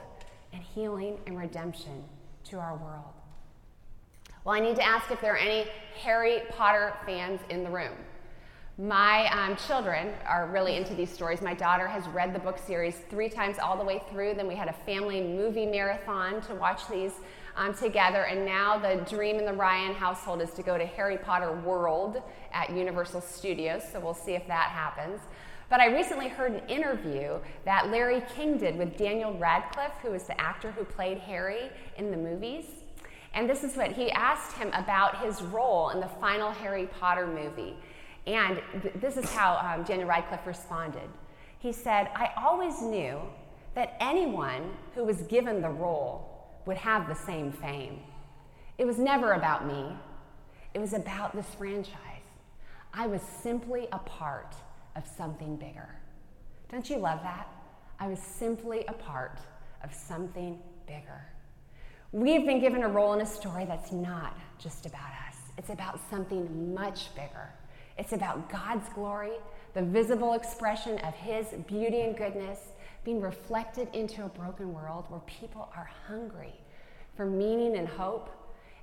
and 0.53 0.61
healing 0.61 1.17
and 1.25 1.37
redemption 1.37 2.03
to 2.45 2.57
our 2.57 2.75
world. 2.77 3.13
Well, 4.43 4.55
I 4.55 4.59
need 4.59 4.77
to 4.77 4.83
ask 4.83 5.11
if 5.11 5.19
there 5.19 5.33
are 5.33 5.37
any 5.37 5.67
Harry 6.01 6.41
Potter 6.51 6.93
fans 7.05 7.41
in 7.49 7.63
the 7.63 7.69
room. 7.69 7.93
My 8.79 9.27
um, 9.31 9.55
children 9.55 10.13
are 10.27 10.47
really 10.47 10.77
into 10.77 10.93
these 10.93 11.11
stories. 11.11 11.41
My 11.41 11.55
daughter 11.55 11.87
has 11.87 12.07
read 12.09 12.33
the 12.33 12.39
book 12.39 12.59
series 12.59 12.95
three 13.09 13.27
times 13.27 13.57
all 13.57 13.75
the 13.75 13.83
way 13.83 14.03
through. 14.11 14.35
Then 14.35 14.47
we 14.47 14.55
had 14.55 14.67
a 14.67 14.73
family 14.85 15.19
movie 15.19 15.65
marathon 15.65 16.41
to 16.41 16.53
watch 16.53 16.87
these 16.87 17.13
um, 17.55 17.73
together. 17.73 18.25
And 18.25 18.45
now 18.45 18.77
the 18.77 19.03
dream 19.09 19.37
in 19.37 19.45
the 19.45 19.53
Ryan 19.53 19.95
household 19.95 20.43
is 20.43 20.51
to 20.51 20.61
go 20.61 20.77
to 20.77 20.85
Harry 20.85 21.17
Potter 21.17 21.51
World 21.65 22.21
at 22.53 22.69
Universal 22.69 23.21
Studios. 23.21 23.81
So 23.91 23.99
we'll 23.99 24.13
see 24.13 24.33
if 24.33 24.45
that 24.45 24.69
happens. 24.69 25.21
But 25.69 25.81
I 25.81 25.87
recently 25.87 26.29
heard 26.29 26.53
an 26.53 26.69
interview 26.69 27.39
that 27.65 27.91
Larry 27.91 28.23
King 28.33 28.57
did 28.57 28.77
with 28.77 28.97
Daniel 28.97 29.37
Radcliffe, 29.37 29.97
who 30.01 30.13
is 30.13 30.23
the 30.23 30.39
actor 30.39 30.71
who 30.71 30.85
played 30.85 31.17
Harry 31.17 31.69
in 31.97 32.09
the 32.09 32.17
movies. 32.17 32.65
And 33.33 33.49
this 33.49 33.63
is 33.63 33.75
what 33.75 33.91
he 33.91 34.09
asked 34.11 34.55
him 34.57 34.69
about 34.69 35.23
his 35.23 35.41
role 35.41 35.89
in 35.89 35.99
the 35.99 36.07
final 36.07 36.51
Harry 36.51 36.87
Potter 36.99 37.27
movie. 37.27 37.75
And 38.25 38.61
th- 38.81 38.93
this 38.95 39.17
is 39.17 39.29
how 39.31 39.57
um, 39.57 39.83
Daniel 39.83 40.07
Radcliffe 40.07 40.47
responded. 40.47 41.09
He 41.59 41.73
said, 41.73 42.09
I 42.15 42.31
always 42.37 42.81
knew 42.81 43.19
that 43.75 43.97
anyone 43.99 44.71
who 44.95 45.03
was 45.03 45.17
given 45.23 45.61
the 45.61 45.69
role 45.69 46.47
would 46.65 46.77
have 46.77 47.07
the 47.07 47.15
same 47.15 47.51
fame. 47.51 47.99
It 48.77 48.85
was 48.85 48.97
never 48.97 49.33
about 49.33 49.67
me, 49.67 49.95
it 50.73 50.79
was 50.79 50.93
about 50.93 51.35
this 51.35 51.47
franchise. 51.57 51.97
I 52.93 53.07
was 53.07 53.21
simply 53.21 53.87
a 53.91 53.99
part 53.99 54.55
of 54.97 55.05
something 55.07 55.55
bigger. 55.55 55.89
Don't 56.71 56.89
you 56.89 56.97
love 56.97 57.21
that? 57.21 57.47
I 57.99 58.07
was 58.07 58.19
simply 58.19 58.83
a 58.87 58.93
part 58.93 59.39
of 59.83 59.93
something 59.93 60.59
bigger. 60.87 61.25
We've 62.11 62.45
been 62.45 62.59
given 62.59 62.83
a 62.83 62.89
role 62.89 63.13
in 63.13 63.21
a 63.21 63.25
story 63.25 63.65
that's 63.65 63.91
not 63.91 64.37
just 64.59 64.85
about 64.85 65.11
us, 65.27 65.35
it's 65.57 65.69
about 65.69 65.99
something 66.09 66.73
much 66.73 67.13
bigger. 67.15 67.49
It's 67.97 68.13
about 68.13 68.49
God's 68.49 68.87
glory, 68.89 69.33
the 69.73 69.81
visible 69.81 70.33
expression 70.33 70.99
of 70.99 71.13
His 71.15 71.47
beauty 71.67 72.01
and 72.01 72.15
goodness 72.15 72.59
being 73.03 73.21
reflected 73.21 73.87
into 73.93 74.25
a 74.25 74.29
broken 74.29 74.73
world 74.73 75.05
where 75.09 75.21
people 75.21 75.71
are 75.75 75.89
hungry 76.07 76.53
for 77.15 77.25
meaning 77.25 77.77
and 77.77 77.87
hope 77.87 78.29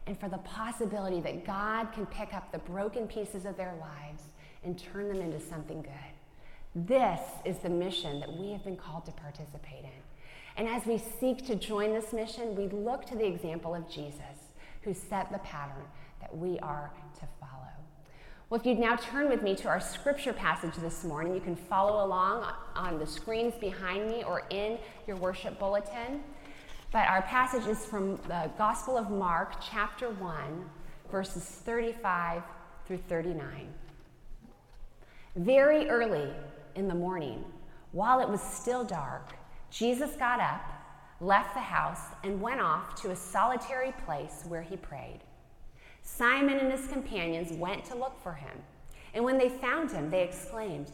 and 0.06 0.18
for 0.18 0.28
the 0.28 0.38
possibility 0.38 1.20
that 1.20 1.46
God 1.46 1.92
can 1.92 2.06
pick 2.06 2.34
up 2.34 2.50
the 2.50 2.58
broken 2.58 3.06
pieces 3.06 3.44
of 3.44 3.56
their 3.56 3.74
lives 3.80 4.24
and 4.64 4.78
turn 4.78 5.08
them 5.08 5.20
into 5.20 5.40
something 5.40 5.82
good. 5.82 6.86
This 6.86 7.20
is 7.44 7.58
the 7.58 7.68
mission 7.68 8.20
that 8.20 8.32
we 8.32 8.50
have 8.52 8.64
been 8.64 8.76
called 8.76 9.06
to 9.06 9.12
participate 9.12 9.84
in. 9.84 9.90
And 10.56 10.68
as 10.68 10.86
we 10.86 10.98
seek 10.98 11.44
to 11.46 11.54
join 11.54 11.92
this 11.92 12.12
mission, 12.12 12.54
we 12.56 12.68
look 12.68 13.04
to 13.06 13.16
the 13.16 13.26
example 13.26 13.74
of 13.74 13.88
Jesus, 13.88 14.52
who 14.82 14.94
set 14.94 15.30
the 15.30 15.38
pattern 15.38 15.84
that 16.20 16.36
we 16.36 16.58
are 16.60 16.90
to 17.20 17.26
follow. 17.40 17.54
Well, 18.50 18.60
if 18.60 18.66
you'd 18.66 18.78
now 18.78 18.96
turn 18.96 19.28
with 19.28 19.42
me 19.42 19.56
to 19.56 19.68
our 19.68 19.80
scripture 19.80 20.32
passage 20.32 20.74
this 20.76 21.02
morning, 21.02 21.34
you 21.34 21.40
can 21.40 21.56
follow 21.56 22.04
along 22.04 22.52
on 22.76 22.98
the 22.98 23.06
screens 23.06 23.54
behind 23.60 24.06
me 24.06 24.22
or 24.22 24.42
in 24.50 24.78
your 25.06 25.16
worship 25.16 25.58
bulletin. 25.58 26.22
But 26.92 27.08
our 27.08 27.22
passage 27.22 27.66
is 27.66 27.84
from 27.84 28.16
the 28.28 28.50
Gospel 28.56 28.96
of 28.96 29.10
Mark, 29.10 29.54
chapter 29.60 30.10
1, 30.10 30.64
verses 31.10 31.42
35 31.42 32.42
through 32.86 32.98
39. 33.08 33.74
Very 35.36 35.88
early 35.88 36.30
in 36.76 36.86
the 36.86 36.94
morning, 36.94 37.44
while 37.90 38.20
it 38.20 38.28
was 38.28 38.40
still 38.40 38.84
dark, 38.84 39.34
Jesus 39.68 40.12
got 40.12 40.38
up, 40.38 40.62
left 41.20 41.54
the 41.54 41.60
house, 41.60 42.14
and 42.22 42.40
went 42.40 42.60
off 42.60 42.94
to 43.02 43.10
a 43.10 43.16
solitary 43.16 43.92
place 44.06 44.44
where 44.46 44.62
he 44.62 44.76
prayed. 44.76 45.18
Simon 46.02 46.58
and 46.60 46.70
his 46.70 46.86
companions 46.86 47.52
went 47.52 47.84
to 47.86 47.96
look 47.96 48.22
for 48.22 48.34
him. 48.34 48.56
And 49.12 49.24
when 49.24 49.36
they 49.36 49.48
found 49.48 49.90
him, 49.90 50.08
they 50.08 50.22
exclaimed, 50.22 50.92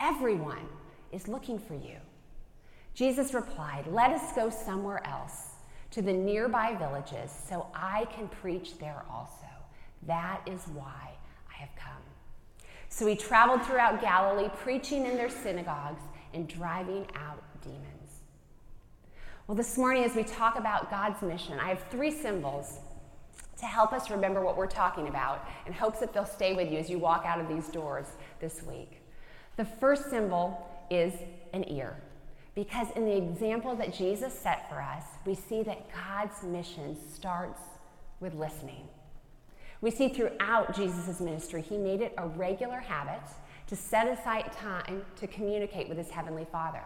Everyone 0.00 0.68
is 1.12 1.28
looking 1.28 1.58
for 1.58 1.74
you. 1.74 1.96
Jesus 2.94 3.34
replied, 3.34 3.86
Let 3.88 4.10
us 4.10 4.32
go 4.34 4.48
somewhere 4.48 5.06
else, 5.06 5.50
to 5.90 6.00
the 6.00 6.14
nearby 6.14 6.74
villages, 6.78 7.30
so 7.46 7.66
I 7.74 8.06
can 8.06 8.28
preach 8.28 8.78
there 8.78 9.04
also. 9.10 9.46
That 10.06 10.40
is 10.46 10.62
why 10.72 11.10
I 11.50 11.60
have 11.60 11.76
come. 11.76 11.91
So 12.92 13.06
he 13.06 13.16
traveled 13.16 13.64
throughout 13.64 14.02
Galilee, 14.02 14.50
preaching 14.54 15.06
in 15.06 15.16
their 15.16 15.30
synagogues 15.30 16.02
and 16.34 16.46
driving 16.46 17.06
out 17.16 17.42
demons. 17.62 18.20
Well, 19.46 19.56
this 19.56 19.78
morning, 19.78 20.04
as 20.04 20.14
we 20.14 20.22
talk 20.22 20.58
about 20.58 20.90
God's 20.90 21.22
mission, 21.22 21.58
I 21.58 21.70
have 21.70 21.82
three 21.90 22.10
symbols 22.10 22.80
to 23.56 23.64
help 23.64 23.94
us 23.94 24.10
remember 24.10 24.42
what 24.42 24.58
we're 24.58 24.66
talking 24.66 25.08
about 25.08 25.42
in 25.66 25.72
hopes 25.72 26.00
that 26.00 26.12
they'll 26.12 26.26
stay 26.26 26.54
with 26.54 26.70
you 26.70 26.78
as 26.78 26.90
you 26.90 26.98
walk 26.98 27.24
out 27.24 27.40
of 27.40 27.48
these 27.48 27.68
doors 27.68 28.08
this 28.40 28.62
week. 28.62 29.00
The 29.56 29.64
first 29.64 30.10
symbol 30.10 30.68
is 30.90 31.14
an 31.54 31.66
ear. 31.70 31.96
Because 32.54 32.88
in 32.94 33.06
the 33.06 33.16
example 33.16 33.74
that 33.76 33.94
Jesus 33.94 34.38
set 34.38 34.68
for 34.68 34.82
us, 34.82 35.04
we 35.24 35.34
see 35.34 35.62
that 35.62 35.86
God's 35.94 36.42
mission 36.42 36.94
starts 37.14 37.62
with 38.20 38.34
listening. 38.34 38.86
We 39.82 39.90
see 39.90 40.08
throughout 40.08 40.74
Jesus' 40.74 41.20
ministry, 41.20 41.60
he 41.60 41.76
made 41.76 42.00
it 42.00 42.14
a 42.16 42.28
regular 42.28 42.78
habit 42.78 43.28
to 43.66 43.76
set 43.76 44.06
aside 44.06 44.52
time 44.52 45.02
to 45.16 45.26
communicate 45.26 45.88
with 45.88 45.98
his 45.98 46.08
heavenly 46.08 46.46
Father. 46.50 46.82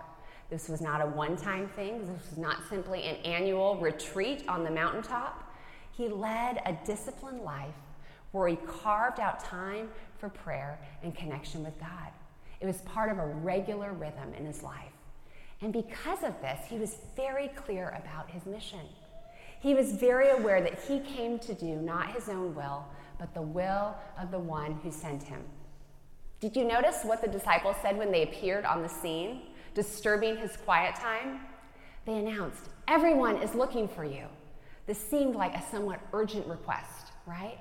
This 0.49 0.69
was 0.69 0.81
not 0.81 1.03
a 1.03 1.07
one 1.07 1.37
time 1.37 1.69
thing, 1.69 2.01
this 2.01 2.31
was 2.31 2.39
not 2.39 2.57
simply 2.71 3.03
an 3.03 3.17
annual 3.17 3.77
retreat 3.77 4.45
on 4.49 4.65
the 4.65 4.71
mountaintop. 4.71 5.55
He 5.93 6.09
led 6.09 6.63
a 6.65 6.73
disciplined 6.87 7.43
life 7.43 7.75
where 8.33 8.49
he 8.49 8.57
carved 8.67 9.21
out 9.21 9.41
time 9.41 9.91
for 10.19 10.31
prayer 10.31 10.79
and 11.03 11.15
connection 11.15 11.63
with 11.63 11.79
God. 11.79 12.09
It 12.61 12.67
was 12.67 12.79
part 12.79 13.11
of 13.11 13.19
a 13.19 13.27
regular 13.27 13.93
rhythm 13.93 14.33
in 14.39 14.47
his 14.47 14.63
life. 14.63 14.93
And 15.61 15.71
because 15.73 16.23
of 16.23 16.41
this, 16.41 16.61
he 16.67 16.79
was 16.79 16.97
very 17.15 17.49
clear 17.49 17.99
about 18.03 18.31
his 18.31 18.47
mission. 18.47 18.87
He 19.61 19.75
was 19.75 19.93
very 19.93 20.31
aware 20.31 20.61
that 20.61 20.81
he 20.87 21.01
came 21.01 21.39
to 21.41 21.55
do 21.55 21.77
not 21.77 22.13
his 22.13 22.29
own 22.29 22.55
will, 22.55 22.87
but 23.19 23.35
the 23.35 23.43
will 23.43 23.97
of 24.21 24.31
the 24.31 24.39
one 24.39 24.75
who 24.83 24.91
sent 24.91 25.23
him. 25.23 25.43
Did 26.41 26.55
you 26.55 26.65
notice 26.65 26.99
what 27.03 27.23
the 27.23 27.29
disciples 27.29 27.77
said 27.81 27.97
when 27.97 28.13
they 28.13 28.23
appeared 28.23 28.65
on 28.65 28.83
the 28.83 28.89
scene, 28.89 29.43
disturbing 29.75 30.37
his 30.37 30.57
quiet 30.59 30.95
time? 30.97 31.41
They 32.05 32.19
announced, 32.19 32.69
Everyone 32.89 33.37
is 33.37 33.55
looking 33.55 33.89
for 33.89 34.05
you. 34.05 34.27
This 34.87 34.99
seemed 34.99 35.35
like 35.35 35.57
a 35.57 35.63
somewhat 35.71 36.01
urgent 36.13 36.47
request, 36.47 37.13
right? 37.27 37.59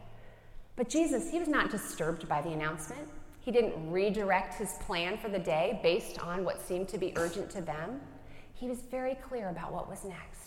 But 0.76 0.90
Jesus, 0.90 1.32
he 1.32 1.40
was 1.40 1.48
not 1.48 1.72
disturbed 1.72 2.28
by 2.28 2.42
the 2.42 2.50
announcement. 2.50 3.10
He 3.40 3.52
didn't 3.52 3.92
redirect 3.92 4.56
his 4.56 4.74
plan 4.82 5.18
for 5.18 5.30
the 5.30 5.40
day 5.40 5.80
based 5.82 6.20
on 6.20 6.44
what 6.44 6.62
seemed 6.62 6.88
to 6.90 6.98
be 6.98 7.14
urgent 7.16 7.50
to 7.52 7.62
them. 7.62 8.02
He 8.54 8.68
was 8.68 8.82
very 8.82 9.16
clear 9.16 9.50
about 9.50 9.74
what 9.74 9.90
was 9.90 10.04
next. 10.04 10.45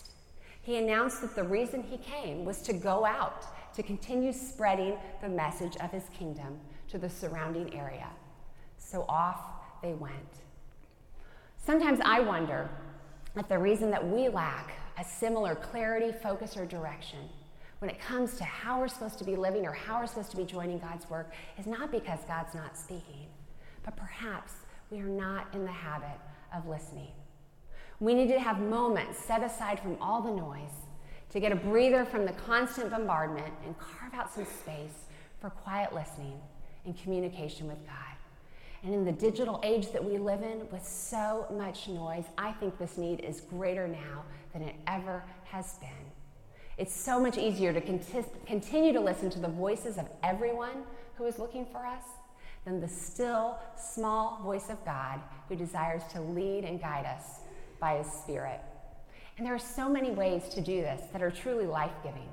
He 0.69 0.77
announced 0.77 1.21
that 1.21 1.33
the 1.33 1.43
reason 1.43 1.81
he 1.81 1.97
came 1.97 2.45
was 2.45 2.61
to 2.61 2.73
go 2.73 3.03
out, 3.03 3.43
to 3.73 3.81
continue 3.81 4.31
spreading 4.31 4.99
the 5.19 5.27
message 5.27 5.75
of 5.77 5.89
his 5.89 6.03
kingdom 6.15 6.59
to 6.89 6.99
the 6.99 7.09
surrounding 7.09 7.73
area. 7.73 8.07
So 8.77 9.03
off 9.09 9.39
they 9.81 9.93
went. 9.93 10.13
Sometimes 11.57 11.99
I 12.05 12.19
wonder 12.19 12.69
if 13.35 13.47
the 13.47 13.57
reason 13.57 13.89
that 13.89 14.07
we 14.07 14.29
lack 14.29 14.73
a 14.99 15.03
similar 15.03 15.55
clarity, 15.55 16.15
focus, 16.21 16.55
or 16.55 16.67
direction 16.67 17.27
when 17.79 17.89
it 17.89 17.99
comes 17.99 18.35
to 18.35 18.43
how 18.43 18.79
we're 18.79 18.89
supposed 18.89 19.17
to 19.17 19.25
be 19.25 19.35
living 19.35 19.65
or 19.65 19.71
how 19.71 19.99
we're 19.99 20.05
supposed 20.05 20.29
to 20.29 20.37
be 20.37 20.45
joining 20.45 20.77
God's 20.77 21.09
work 21.09 21.31
is 21.57 21.65
not 21.65 21.91
because 21.91 22.19
God's 22.27 22.53
not 22.53 22.77
speaking, 22.77 23.25
but 23.83 23.97
perhaps 23.97 24.53
we 24.91 24.99
are 24.99 25.09
not 25.09 25.47
in 25.55 25.65
the 25.65 25.71
habit 25.71 26.19
of 26.55 26.67
listening. 26.67 27.09
We 27.99 28.13
need 28.13 28.29
to 28.29 28.39
have 28.39 28.59
moments 28.59 29.19
set 29.19 29.43
aside 29.43 29.79
from 29.79 29.97
all 30.01 30.21
the 30.21 30.31
noise 30.31 30.71
to 31.31 31.39
get 31.39 31.51
a 31.51 31.55
breather 31.55 32.05
from 32.05 32.25
the 32.25 32.31
constant 32.31 32.89
bombardment 32.89 33.53
and 33.65 33.75
carve 33.77 34.13
out 34.13 34.33
some 34.33 34.45
space 34.45 35.05
for 35.41 35.49
quiet 35.49 35.93
listening 35.93 36.39
and 36.85 36.97
communication 36.97 37.67
with 37.67 37.85
God. 37.85 37.95
And 38.83 38.93
in 38.93 39.03
the 39.03 39.11
digital 39.11 39.59
age 39.63 39.91
that 39.91 40.03
we 40.03 40.17
live 40.17 40.41
in, 40.41 40.59
with 40.71 40.87
so 40.87 41.45
much 41.51 41.89
noise, 41.89 42.23
I 42.37 42.53
think 42.53 42.77
this 42.77 42.97
need 42.97 43.19
is 43.19 43.41
greater 43.41 43.87
now 43.87 44.23
than 44.53 44.61
it 44.61 44.75
ever 44.87 45.23
has 45.43 45.73
been. 45.79 45.89
It's 46.77 46.95
so 46.95 47.19
much 47.19 47.37
easier 47.37 47.73
to 47.73 47.81
continue 47.81 48.93
to 48.93 49.01
listen 49.01 49.29
to 49.31 49.39
the 49.39 49.49
voices 49.49 49.97
of 49.97 50.07
everyone 50.23 50.83
who 51.15 51.25
is 51.25 51.37
looking 51.37 51.65
for 51.65 51.85
us 51.85 52.03
than 52.63 52.79
the 52.79 52.87
still, 52.87 53.57
small 53.75 54.39
voice 54.41 54.69
of 54.69 54.83
God 54.85 55.19
who 55.49 55.57
desires 55.57 56.03
to 56.13 56.21
lead 56.21 56.63
and 56.63 56.79
guide 56.79 57.05
us 57.05 57.41
by 57.79 57.97
His 57.97 58.11
Spirit. 58.11 58.59
And 59.37 59.45
there 59.45 59.55
are 59.55 59.59
so 59.59 59.87
many 59.87 60.11
ways 60.11 60.49
to 60.49 60.61
do 60.61 60.81
this 60.81 61.01
that 61.13 61.21
are 61.21 61.31
truly 61.31 61.65
life 61.65 61.93
giving. 62.03 62.27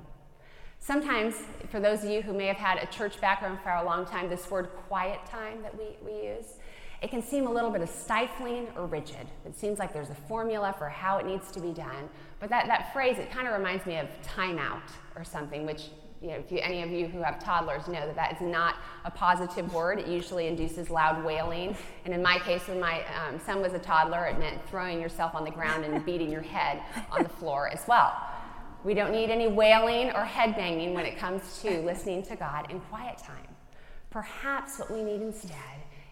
Sometimes, 0.79 1.35
for 1.69 1.79
those 1.79 2.03
of 2.03 2.09
you 2.09 2.21
who 2.21 2.33
may 2.33 2.45
have 2.47 2.57
had 2.57 2.77
a 2.77 2.85
church 2.87 3.19
background 3.19 3.59
for 3.63 3.71
a 3.71 3.83
long 3.83 4.05
time, 4.05 4.29
this 4.29 4.49
word 4.49 4.69
quiet 4.87 5.19
time 5.25 5.61
that 5.61 5.77
we, 5.77 5.97
we 6.05 6.27
use, 6.27 6.55
it 7.01 7.11
can 7.11 7.21
seem 7.21 7.45
a 7.45 7.51
little 7.51 7.69
bit 7.69 7.81
of 7.81 7.89
stifling 7.89 8.67
or 8.75 8.85
rigid. 8.85 9.27
It 9.45 9.57
seems 9.57 9.79
like 9.79 9.93
there's 9.93 10.09
a 10.09 10.15
formula 10.15 10.73
for 10.77 10.89
how 10.89 11.17
it 11.17 11.25
needs 11.25 11.51
to 11.51 11.59
be 11.59 11.71
done. 11.71 12.09
But 12.39 12.49
that, 12.49 12.67
that 12.67 12.91
phrase, 12.93 13.19
it 13.19 13.31
kind 13.31 13.47
of 13.47 13.53
reminds 13.53 13.85
me 13.85 13.97
of 13.97 14.07
timeout 14.23 14.81
or 15.15 15.23
something, 15.23 15.65
which 15.65 15.89
you 16.21 16.29
know, 16.29 16.35
if 16.35 16.51
you, 16.51 16.59
any 16.59 16.81
of 16.81 16.89
you 16.89 17.07
who 17.07 17.21
have 17.21 17.43
toddlers 17.43 17.87
know 17.87 18.05
that 18.05 18.15
that 18.15 18.33
is 18.33 18.41
not 18.41 18.75
a 19.05 19.11
positive 19.11 19.71
word. 19.73 19.99
It 19.99 20.07
usually 20.07 20.47
induces 20.47 20.89
loud 20.89 21.23
wailing. 21.23 21.77
And 22.05 22.13
in 22.13 22.23
my 22.23 22.39
case, 22.39 22.67
when 22.67 22.79
my 22.79 23.03
um, 23.15 23.39
son 23.39 23.61
was 23.61 23.73
a 23.73 23.79
toddler, 23.79 24.25
it 24.25 24.39
meant 24.39 24.67
throwing 24.69 24.99
yourself 24.99 25.35
on 25.35 25.43
the 25.43 25.51
ground 25.51 25.85
and 25.85 26.03
beating 26.05 26.31
your 26.31 26.41
head 26.41 26.81
on 27.11 27.23
the 27.23 27.29
floor 27.29 27.69
as 27.71 27.81
well. 27.87 28.15
We 28.83 28.93
don't 28.93 29.11
need 29.11 29.29
any 29.29 29.47
wailing 29.47 30.09
or 30.09 30.23
headbanging 30.25 30.93
when 30.93 31.05
it 31.05 31.17
comes 31.17 31.61
to 31.61 31.81
listening 31.81 32.23
to 32.23 32.35
God 32.35 32.71
in 32.71 32.79
quiet 32.79 33.17
time. 33.17 33.47
Perhaps 34.09 34.79
what 34.79 34.89
we 34.91 35.03
need 35.03 35.21
instead 35.21 35.53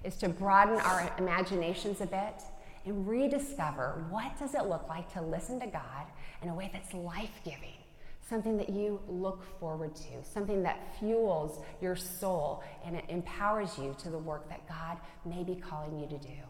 is 0.03 0.15
to 0.17 0.29
broaden 0.29 0.79
our 0.81 1.11
imaginations 1.17 2.01
a 2.01 2.05
bit 2.05 2.43
and 2.85 3.07
rediscover 3.07 4.05
what 4.09 4.37
does 4.37 4.53
it 4.53 4.65
look 4.65 4.87
like 4.87 5.11
to 5.13 5.21
listen 5.21 5.59
to 5.59 5.67
God 5.67 6.05
in 6.43 6.49
a 6.49 6.53
way 6.53 6.69
that's 6.71 6.93
life-giving 6.93 7.84
something 8.27 8.57
that 8.57 8.69
you 8.69 8.99
look 9.07 9.43
forward 9.59 9.95
to, 9.95 10.23
something 10.23 10.63
that 10.63 10.97
fuels 10.99 11.63
your 11.81 11.95
soul 11.95 12.63
and 12.85 12.95
it 12.95 13.05
empowers 13.09 13.77
you 13.77 13.95
to 13.99 14.09
the 14.09 14.17
work 14.17 14.49
that 14.49 14.67
God 14.67 14.97
may 15.25 15.43
be 15.43 15.55
calling 15.55 15.99
you 15.99 16.07
to 16.07 16.17
do. 16.17 16.41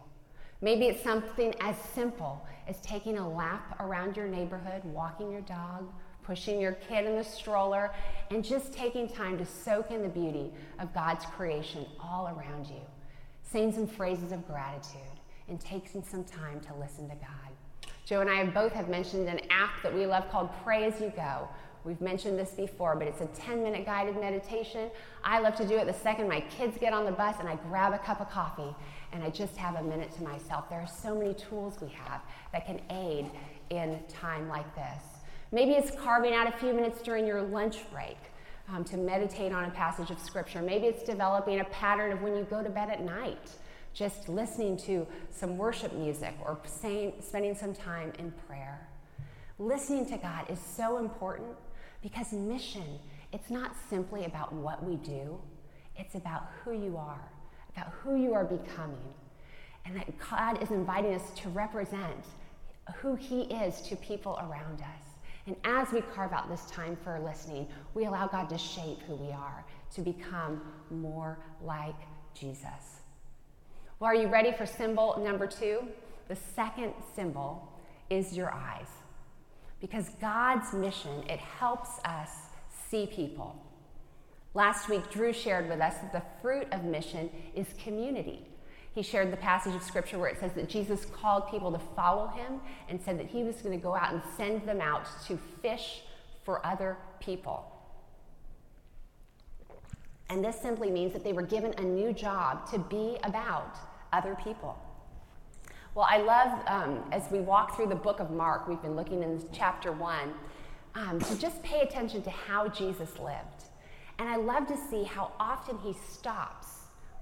Maybe 0.62 0.86
it's 0.86 1.02
something 1.02 1.54
as 1.60 1.76
simple 1.94 2.46
as 2.66 2.80
taking 2.80 3.18
a 3.18 3.28
lap 3.28 3.76
around 3.80 4.16
your 4.16 4.26
neighborhood, 4.26 4.82
walking 4.84 5.30
your 5.30 5.42
dog, 5.42 5.92
pushing 6.22 6.60
your 6.60 6.72
kid 6.72 7.04
in 7.04 7.16
the 7.16 7.24
stroller, 7.24 7.92
and 8.30 8.42
just 8.42 8.72
taking 8.72 9.08
time 9.08 9.36
to 9.38 9.44
soak 9.44 9.90
in 9.90 10.02
the 10.02 10.08
beauty 10.08 10.50
of 10.80 10.94
God's 10.94 11.26
creation 11.26 11.84
all 12.00 12.28
around 12.28 12.66
you 12.66 12.80
saying 13.50 13.72
some 13.72 13.86
phrases 13.86 14.32
of 14.32 14.46
gratitude, 14.46 15.00
and 15.48 15.60
taking 15.60 16.02
some 16.02 16.24
time 16.24 16.60
to 16.60 16.74
listen 16.74 17.08
to 17.08 17.14
God. 17.16 17.52
Joe 18.06 18.20
and 18.20 18.30
I 18.30 18.44
both 18.44 18.72
have 18.72 18.88
mentioned 18.88 19.28
an 19.28 19.40
app 19.50 19.82
that 19.82 19.92
we 19.92 20.06
love 20.06 20.30
called 20.30 20.48
Pray 20.62 20.84
As 20.84 21.00
You 21.00 21.12
Go. 21.16 21.48
We've 21.84 22.00
mentioned 22.00 22.38
this 22.38 22.52
before, 22.52 22.94
but 22.94 23.08
it's 23.08 23.20
a 23.20 23.26
10 23.26 23.64
minute 23.64 23.84
guided 23.84 24.14
meditation. 24.14 24.90
I 25.24 25.40
love 25.40 25.56
to 25.56 25.66
do 25.66 25.76
it 25.76 25.86
the 25.86 25.92
second 25.92 26.28
my 26.28 26.40
kids 26.42 26.78
get 26.78 26.92
on 26.92 27.04
the 27.04 27.10
bus 27.10 27.34
and 27.40 27.48
I 27.48 27.56
grab 27.68 27.92
a 27.92 27.98
cup 27.98 28.20
of 28.20 28.30
coffee 28.30 28.72
and 29.12 29.24
I 29.24 29.30
just 29.30 29.56
have 29.56 29.74
a 29.74 29.82
minute 29.82 30.12
to 30.12 30.22
myself. 30.22 30.70
There 30.70 30.80
are 30.80 30.86
so 30.86 31.16
many 31.16 31.34
tools 31.34 31.78
we 31.82 31.88
have 31.88 32.20
that 32.52 32.64
can 32.64 32.80
aid 32.90 33.28
in 33.70 33.98
time 34.08 34.48
like 34.48 34.72
this. 34.76 35.02
Maybe 35.50 35.72
it's 35.72 35.90
carving 35.90 36.32
out 36.32 36.46
a 36.46 36.56
few 36.58 36.72
minutes 36.72 37.02
during 37.02 37.26
your 37.26 37.42
lunch 37.42 37.90
break 37.92 38.18
um, 38.68 38.84
to 38.84 38.96
meditate 38.96 39.52
on 39.52 39.64
a 39.64 39.70
passage 39.70 40.10
of 40.10 40.20
Scripture. 40.20 40.62
Maybe 40.62 40.86
it's 40.86 41.02
developing 41.02 41.58
a 41.58 41.64
pattern 41.64 42.12
of 42.12 42.22
when 42.22 42.36
you 42.36 42.44
go 42.44 42.62
to 42.62 42.70
bed 42.70 42.88
at 42.88 43.02
night, 43.02 43.50
just 43.96 44.28
listening 44.28 44.76
to 44.76 45.06
some 45.30 45.56
worship 45.56 45.94
music 45.94 46.34
or 46.44 46.58
saying, 46.66 47.14
spending 47.20 47.54
some 47.54 47.74
time 47.74 48.12
in 48.18 48.30
prayer. 48.46 48.86
Listening 49.58 50.04
to 50.06 50.18
God 50.18 50.50
is 50.50 50.58
so 50.60 50.98
important 50.98 51.56
because 52.02 52.30
mission, 52.32 53.00
it's 53.32 53.48
not 53.48 53.72
simply 53.88 54.26
about 54.26 54.52
what 54.52 54.84
we 54.84 54.96
do, 54.96 55.40
it's 55.96 56.14
about 56.14 56.46
who 56.62 56.72
you 56.72 56.98
are, 56.98 57.32
about 57.74 57.90
who 58.02 58.20
you 58.22 58.34
are 58.34 58.44
becoming. 58.44 59.14
And 59.86 59.96
that 59.96 60.06
God 60.30 60.62
is 60.62 60.70
inviting 60.70 61.14
us 61.14 61.30
to 61.36 61.48
represent 61.48 62.26
who 62.96 63.14
He 63.14 63.42
is 63.42 63.80
to 63.82 63.96
people 63.96 64.38
around 64.42 64.82
us. 64.82 65.06
And 65.46 65.56
as 65.64 65.90
we 65.92 66.02
carve 66.02 66.32
out 66.32 66.50
this 66.50 66.66
time 66.66 66.98
for 67.02 67.18
listening, 67.20 67.66
we 67.94 68.04
allow 68.04 68.26
God 68.26 68.50
to 68.50 68.58
shape 68.58 68.98
who 69.06 69.14
we 69.14 69.32
are, 69.32 69.64
to 69.94 70.02
become 70.02 70.60
more 70.90 71.38
like 71.62 71.94
Jesus. 72.34 72.95
Well, 73.98 74.10
are 74.10 74.14
you 74.14 74.28
ready 74.28 74.52
for 74.52 74.66
symbol 74.66 75.18
number 75.24 75.46
two? 75.46 75.88
The 76.28 76.36
second 76.36 76.92
symbol 77.14 77.72
is 78.10 78.36
your 78.36 78.52
eyes. 78.52 78.88
Because 79.80 80.10
God's 80.20 80.74
mission, 80.74 81.24
it 81.30 81.38
helps 81.38 81.98
us 82.04 82.30
see 82.90 83.06
people. 83.06 83.56
Last 84.52 84.90
week, 84.90 85.10
Drew 85.10 85.32
shared 85.32 85.68
with 85.70 85.80
us 85.80 85.94
that 85.94 86.12
the 86.12 86.22
fruit 86.42 86.66
of 86.72 86.84
mission 86.84 87.30
is 87.54 87.68
community. 87.82 88.46
He 88.94 89.02
shared 89.02 89.32
the 89.32 89.36
passage 89.38 89.74
of 89.74 89.82
scripture 89.82 90.18
where 90.18 90.28
it 90.28 90.40
says 90.40 90.52
that 90.52 90.68
Jesus 90.68 91.06
called 91.06 91.50
people 91.50 91.72
to 91.72 91.80
follow 91.94 92.28
him 92.28 92.60
and 92.90 93.00
said 93.00 93.18
that 93.18 93.26
he 93.26 93.44
was 93.44 93.56
going 93.56 93.78
to 93.78 93.82
go 93.82 93.94
out 93.94 94.12
and 94.12 94.22
send 94.36 94.68
them 94.68 94.82
out 94.82 95.06
to 95.26 95.38
fish 95.62 96.02
for 96.44 96.64
other 96.66 96.98
people. 97.20 97.75
And 100.28 100.44
this 100.44 100.60
simply 100.60 100.90
means 100.90 101.12
that 101.12 101.22
they 101.22 101.32
were 101.32 101.42
given 101.42 101.72
a 101.78 101.82
new 101.82 102.12
job 102.12 102.68
to 102.70 102.78
be 102.78 103.16
about 103.22 103.78
other 104.12 104.36
people. 104.42 104.78
Well, 105.94 106.06
I 106.08 106.18
love, 106.18 106.60
um, 106.66 107.04
as 107.12 107.30
we 107.30 107.40
walk 107.40 107.76
through 107.76 107.86
the 107.86 107.94
book 107.94 108.20
of 108.20 108.30
Mark, 108.30 108.68
we've 108.68 108.82
been 108.82 108.96
looking 108.96 109.22
in 109.22 109.42
chapter 109.52 109.92
one, 109.92 110.34
um, 110.94 111.20
to 111.20 111.38
just 111.38 111.62
pay 111.62 111.80
attention 111.80 112.22
to 112.22 112.30
how 112.30 112.68
Jesus 112.68 113.18
lived. 113.18 113.64
And 114.18 114.28
I 114.28 114.36
love 114.36 114.66
to 114.68 114.76
see 114.90 115.04
how 115.04 115.32
often 115.38 115.78
he 115.78 115.94
stops 116.10 116.66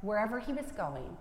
wherever 0.00 0.38
he 0.38 0.52
was 0.52 0.66
going. 0.76 1.16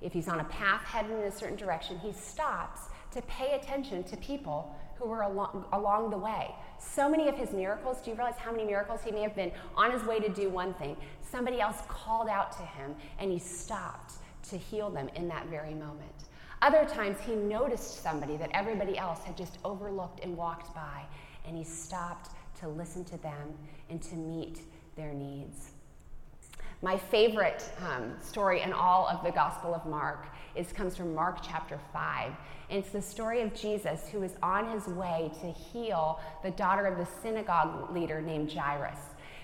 If 0.00 0.12
he's 0.12 0.28
on 0.28 0.40
a 0.40 0.44
path 0.44 0.82
heading 0.82 1.12
in 1.12 1.24
a 1.24 1.32
certain 1.32 1.56
direction, 1.56 1.98
he 1.98 2.12
stops 2.12 2.80
to 3.12 3.22
pay 3.22 3.54
attention 3.54 4.04
to 4.04 4.16
people 4.18 4.74
who 4.98 5.08
were 5.08 5.22
along, 5.22 5.64
along 5.72 6.10
the 6.10 6.18
way. 6.18 6.54
So 6.78 7.08
many 7.08 7.28
of 7.28 7.36
his 7.36 7.52
miracles, 7.52 8.00
do 8.00 8.10
you 8.10 8.16
realize 8.16 8.36
how 8.38 8.52
many 8.52 8.64
miracles 8.64 9.00
he 9.04 9.10
may 9.10 9.22
have 9.22 9.34
been 9.34 9.52
on 9.76 9.92
his 9.92 10.02
way 10.04 10.20
to 10.20 10.28
do 10.28 10.48
one 10.48 10.74
thing? 10.74 10.96
Somebody 11.20 11.60
else 11.60 11.78
called 11.88 12.28
out 12.28 12.52
to 12.52 12.62
him 12.62 12.94
and 13.18 13.30
he 13.30 13.38
stopped 13.38 14.14
to 14.50 14.56
heal 14.56 14.90
them 14.90 15.08
in 15.14 15.28
that 15.28 15.46
very 15.48 15.74
moment. 15.74 16.28
Other 16.60 16.84
times, 16.84 17.18
he 17.24 17.34
noticed 17.34 18.02
somebody 18.02 18.36
that 18.36 18.50
everybody 18.52 18.98
else 18.98 19.22
had 19.22 19.36
just 19.36 19.58
overlooked 19.64 20.24
and 20.24 20.36
walked 20.36 20.74
by, 20.74 21.04
and 21.46 21.56
he 21.56 21.62
stopped 21.62 22.30
to 22.58 22.68
listen 22.68 23.04
to 23.04 23.16
them 23.18 23.54
and 23.90 24.02
to 24.02 24.16
meet 24.16 24.62
their 24.96 25.12
needs. 25.12 25.70
My 26.80 26.96
favorite 26.96 27.68
um, 27.80 28.12
story 28.22 28.62
in 28.62 28.72
all 28.72 29.08
of 29.08 29.24
the 29.24 29.32
Gospel 29.32 29.74
of 29.74 29.84
Mark 29.84 30.26
is, 30.54 30.72
comes 30.72 30.96
from 30.96 31.12
Mark 31.12 31.38
chapter 31.42 31.76
5. 31.92 32.32
And 32.70 32.78
it's 32.78 32.90
the 32.90 33.02
story 33.02 33.40
of 33.42 33.52
Jesus 33.52 34.08
who 34.12 34.22
is 34.22 34.36
on 34.44 34.70
his 34.70 34.86
way 34.86 35.32
to 35.40 35.50
heal 35.50 36.20
the 36.44 36.52
daughter 36.52 36.86
of 36.86 36.96
the 36.96 37.08
synagogue 37.20 37.92
leader 37.92 38.20
named 38.20 38.52
Jairus. 38.52 38.98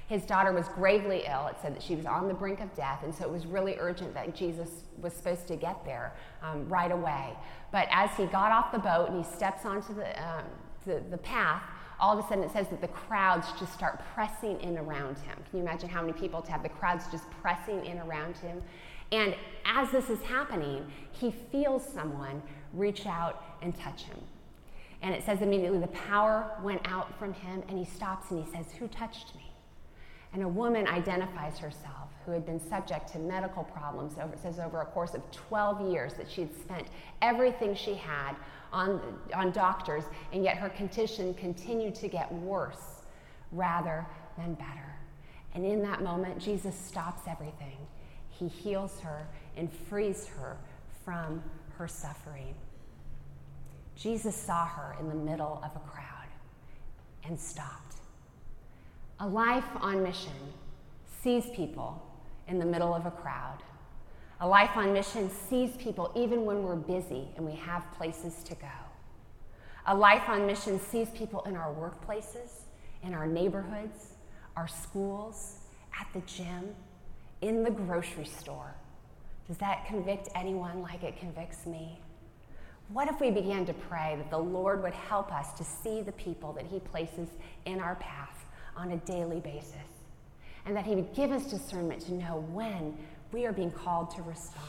His 0.06 0.22
daughter 0.24 0.52
was 0.52 0.68
gravely 0.68 1.24
ill. 1.26 1.48
It 1.48 1.56
said 1.60 1.74
that 1.74 1.82
she 1.82 1.96
was 1.96 2.06
on 2.06 2.28
the 2.28 2.34
brink 2.34 2.60
of 2.60 2.72
death, 2.76 3.00
and 3.02 3.12
so 3.12 3.24
it 3.24 3.30
was 3.30 3.46
really 3.46 3.76
urgent 3.80 4.14
that 4.14 4.34
Jesus 4.34 4.68
was 5.00 5.12
supposed 5.12 5.48
to 5.48 5.56
get 5.56 5.84
there 5.84 6.12
um, 6.42 6.68
right 6.68 6.92
away. 6.92 7.30
But 7.72 7.88
as 7.90 8.10
he 8.16 8.26
got 8.26 8.52
off 8.52 8.70
the 8.70 8.78
boat 8.78 9.08
and 9.08 9.24
he 9.24 9.32
steps 9.32 9.64
onto 9.64 9.94
the, 9.94 10.22
um, 10.22 10.44
the, 10.86 11.02
the 11.10 11.18
path, 11.18 11.62
all 12.00 12.18
of 12.18 12.24
a 12.24 12.28
sudden 12.28 12.44
it 12.44 12.52
says 12.52 12.68
that 12.68 12.80
the 12.80 12.88
crowds 12.88 13.48
just 13.58 13.72
start 13.72 14.00
pressing 14.14 14.60
in 14.60 14.78
around 14.78 15.18
him. 15.18 15.36
Can 15.50 15.58
you 15.58 15.60
imagine 15.60 15.88
how 15.88 16.00
many 16.00 16.12
people 16.12 16.42
to 16.42 16.50
have 16.50 16.62
the 16.62 16.68
crowds 16.68 17.06
just 17.10 17.30
pressing 17.42 17.84
in 17.84 17.98
around 17.98 18.36
him? 18.36 18.62
And 19.12 19.34
as 19.64 19.90
this 19.90 20.10
is 20.10 20.20
happening, 20.22 20.86
he 21.12 21.30
feels 21.52 21.86
someone 21.86 22.42
reach 22.72 23.06
out 23.06 23.44
and 23.62 23.76
touch 23.76 24.02
him. 24.02 24.18
And 25.02 25.14
it 25.14 25.24
says 25.24 25.42
immediately 25.42 25.78
the 25.78 25.86
power 25.88 26.50
went 26.62 26.80
out 26.86 27.16
from 27.18 27.34
him, 27.34 27.62
and 27.68 27.78
he 27.78 27.84
stops 27.84 28.30
and 28.30 28.44
he 28.44 28.50
says, 28.50 28.66
Who 28.78 28.88
touched 28.88 29.34
me? 29.34 29.52
And 30.32 30.42
a 30.42 30.48
woman 30.48 30.88
identifies 30.88 31.58
herself 31.58 32.08
who 32.24 32.32
had 32.32 32.46
been 32.46 32.58
subject 32.58 33.12
to 33.12 33.18
medical 33.18 33.64
problems 33.64 34.14
over, 34.14 34.32
it 34.32 34.40
says 34.42 34.58
over 34.58 34.80
a 34.80 34.86
course 34.86 35.14
of 35.14 35.22
12 35.30 35.92
years 35.92 36.14
that 36.14 36.28
she 36.28 36.40
had 36.40 36.56
spent 36.58 36.86
everything 37.22 37.74
she 37.74 37.94
had 37.94 38.34
on, 38.75 39.00
on 39.33 39.52
doctors, 39.52 40.04
and 40.33 40.45
yet 40.45 40.57
her 40.57 40.69
condition 40.69 41.33
continued 41.35 41.95
to 41.95 42.09
get 42.09 42.31
worse 42.33 43.02
rather 43.52 44.04
than 44.37 44.54
better. 44.54 44.97
And 45.54 45.64
in 45.64 45.81
that 45.83 46.02
moment, 46.02 46.40
Jesus 46.40 46.75
stops 46.76 47.23
everything. 47.28 47.78
He 48.31 48.49
heals 48.49 49.00
her 49.00 49.26
and 49.57 49.73
frees 49.73 50.26
her 50.26 50.57
from 51.04 51.43
her 51.78 51.87
suffering. 51.87 52.54
Jesus 53.95 54.35
saw 54.35 54.66
her 54.66 54.97
in 54.99 55.09
the 55.09 55.14
middle 55.14 55.61
of 55.64 55.71
a 55.76 55.88
crowd 55.88 56.28
and 57.25 57.38
stopped. 57.38 57.95
A 59.21 59.28
life 59.28 59.64
on 59.76 60.02
mission 60.02 60.33
sees 61.23 61.45
people 61.54 62.04
in 62.49 62.59
the 62.59 62.66
middle 62.66 62.93
of 62.93 63.07
a 63.07 63.11
crowd. 63.12 63.59
A 64.44 64.46
life 64.46 64.76
on 64.76 64.92
mission 64.92 65.30
sees 65.48 65.74
people 65.78 66.12
even 66.14 66.44
when 66.44 66.64
we're 66.64 66.76
busy 66.76 67.30
and 67.34 67.46
we 67.46 67.52
have 67.52 67.90
places 67.94 68.44
to 68.44 68.54
go. 68.54 68.76
A 69.86 69.96
life 69.96 70.28
on 70.28 70.46
mission 70.46 70.78
sees 70.78 71.08
people 71.14 71.42
in 71.44 71.56
our 71.56 71.72
workplaces, 71.72 72.64
in 73.02 73.14
our 73.14 73.26
neighborhoods, 73.26 74.12
our 74.54 74.68
schools, 74.68 75.60
at 75.98 76.06
the 76.12 76.20
gym, 76.26 76.74
in 77.40 77.64
the 77.64 77.70
grocery 77.70 78.26
store. 78.26 78.74
Does 79.48 79.56
that 79.56 79.86
convict 79.86 80.28
anyone 80.34 80.82
like 80.82 81.04
it 81.04 81.18
convicts 81.18 81.64
me? 81.64 81.98
What 82.88 83.08
if 83.08 83.22
we 83.22 83.30
began 83.30 83.64
to 83.64 83.72
pray 83.72 84.14
that 84.19 84.28
the 84.28 84.36
Lord 84.36 84.82
would 84.82 84.92
help 84.92 85.32
us 85.32 85.54
to 85.54 85.64
see 85.64 86.02
the 86.02 86.12
people 86.12 86.52
that 86.52 86.66
He 86.66 86.80
places 86.80 87.30
in 87.64 87.80
our 87.80 87.95
path 87.95 88.45
on 88.76 88.90
a 88.90 88.99
daily 88.99 89.40
basis. 89.40 89.73
And 90.66 90.76
that 90.76 90.84
He 90.84 90.95
would 90.95 91.14
give 91.14 91.32
us 91.32 91.50
discernment 91.50 92.02
to 92.02 92.12
know 92.12 92.45
when 92.52 92.99
we 93.32 93.47
are 93.47 93.52
being 93.52 93.71
called 93.71 94.10
to 94.17 94.23
respond. 94.23 94.69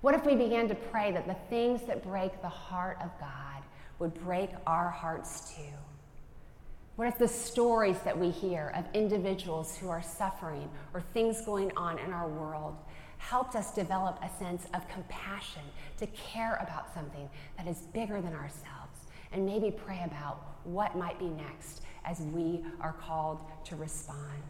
What 0.00 0.14
if 0.14 0.24
we 0.24 0.36
began 0.36 0.68
to 0.68 0.74
pray 0.74 1.10
that 1.12 1.26
the 1.26 1.36
things 1.50 1.82
that 1.86 2.04
break 2.04 2.40
the 2.40 2.48
heart 2.48 2.98
of 3.02 3.10
God 3.18 3.62
would 3.98 4.14
break 4.14 4.50
our 4.66 4.90
hearts 4.90 5.54
too? 5.56 5.74
What 6.96 7.08
if 7.08 7.18
the 7.18 7.28
stories 7.28 7.98
that 8.00 8.18
we 8.18 8.30
hear 8.30 8.72
of 8.74 8.84
individuals 8.92 9.76
who 9.76 9.88
are 9.88 10.02
suffering 10.02 10.68
or 10.94 11.00
things 11.00 11.40
going 11.42 11.70
on 11.76 11.98
in 11.98 12.12
our 12.12 12.28
world 12.28 12.76
helped 13.18 13.56
us 13.56 13.74
develop 13.74 14.18
a 14.22 14.38
sense 14.38 14.66
of 14.74 14.88
compassion 14.88 15.62
to 15.98 16.06
care 16.08 16.56
about 16.56 16.92
something 16.94 17.28
that 17.56 17.66
is 17.66 17.78
bigger 17.92 18.20
than 18.20 18.32
ourselves 18.32 19.06
and 19.32 19.44
maybe 19.44 19.70
pray 19.70 20.02
about 20.04 20.42
what 20.64 20.96
might 20.96 21.18
be 21.18 21.28
next 21.28 21.82
as 22.04 22.20
we 22.20 22.64
are 22.80 22.94
called 22.94 23.40
to 23.64 23.76
respond. 23.76 24.42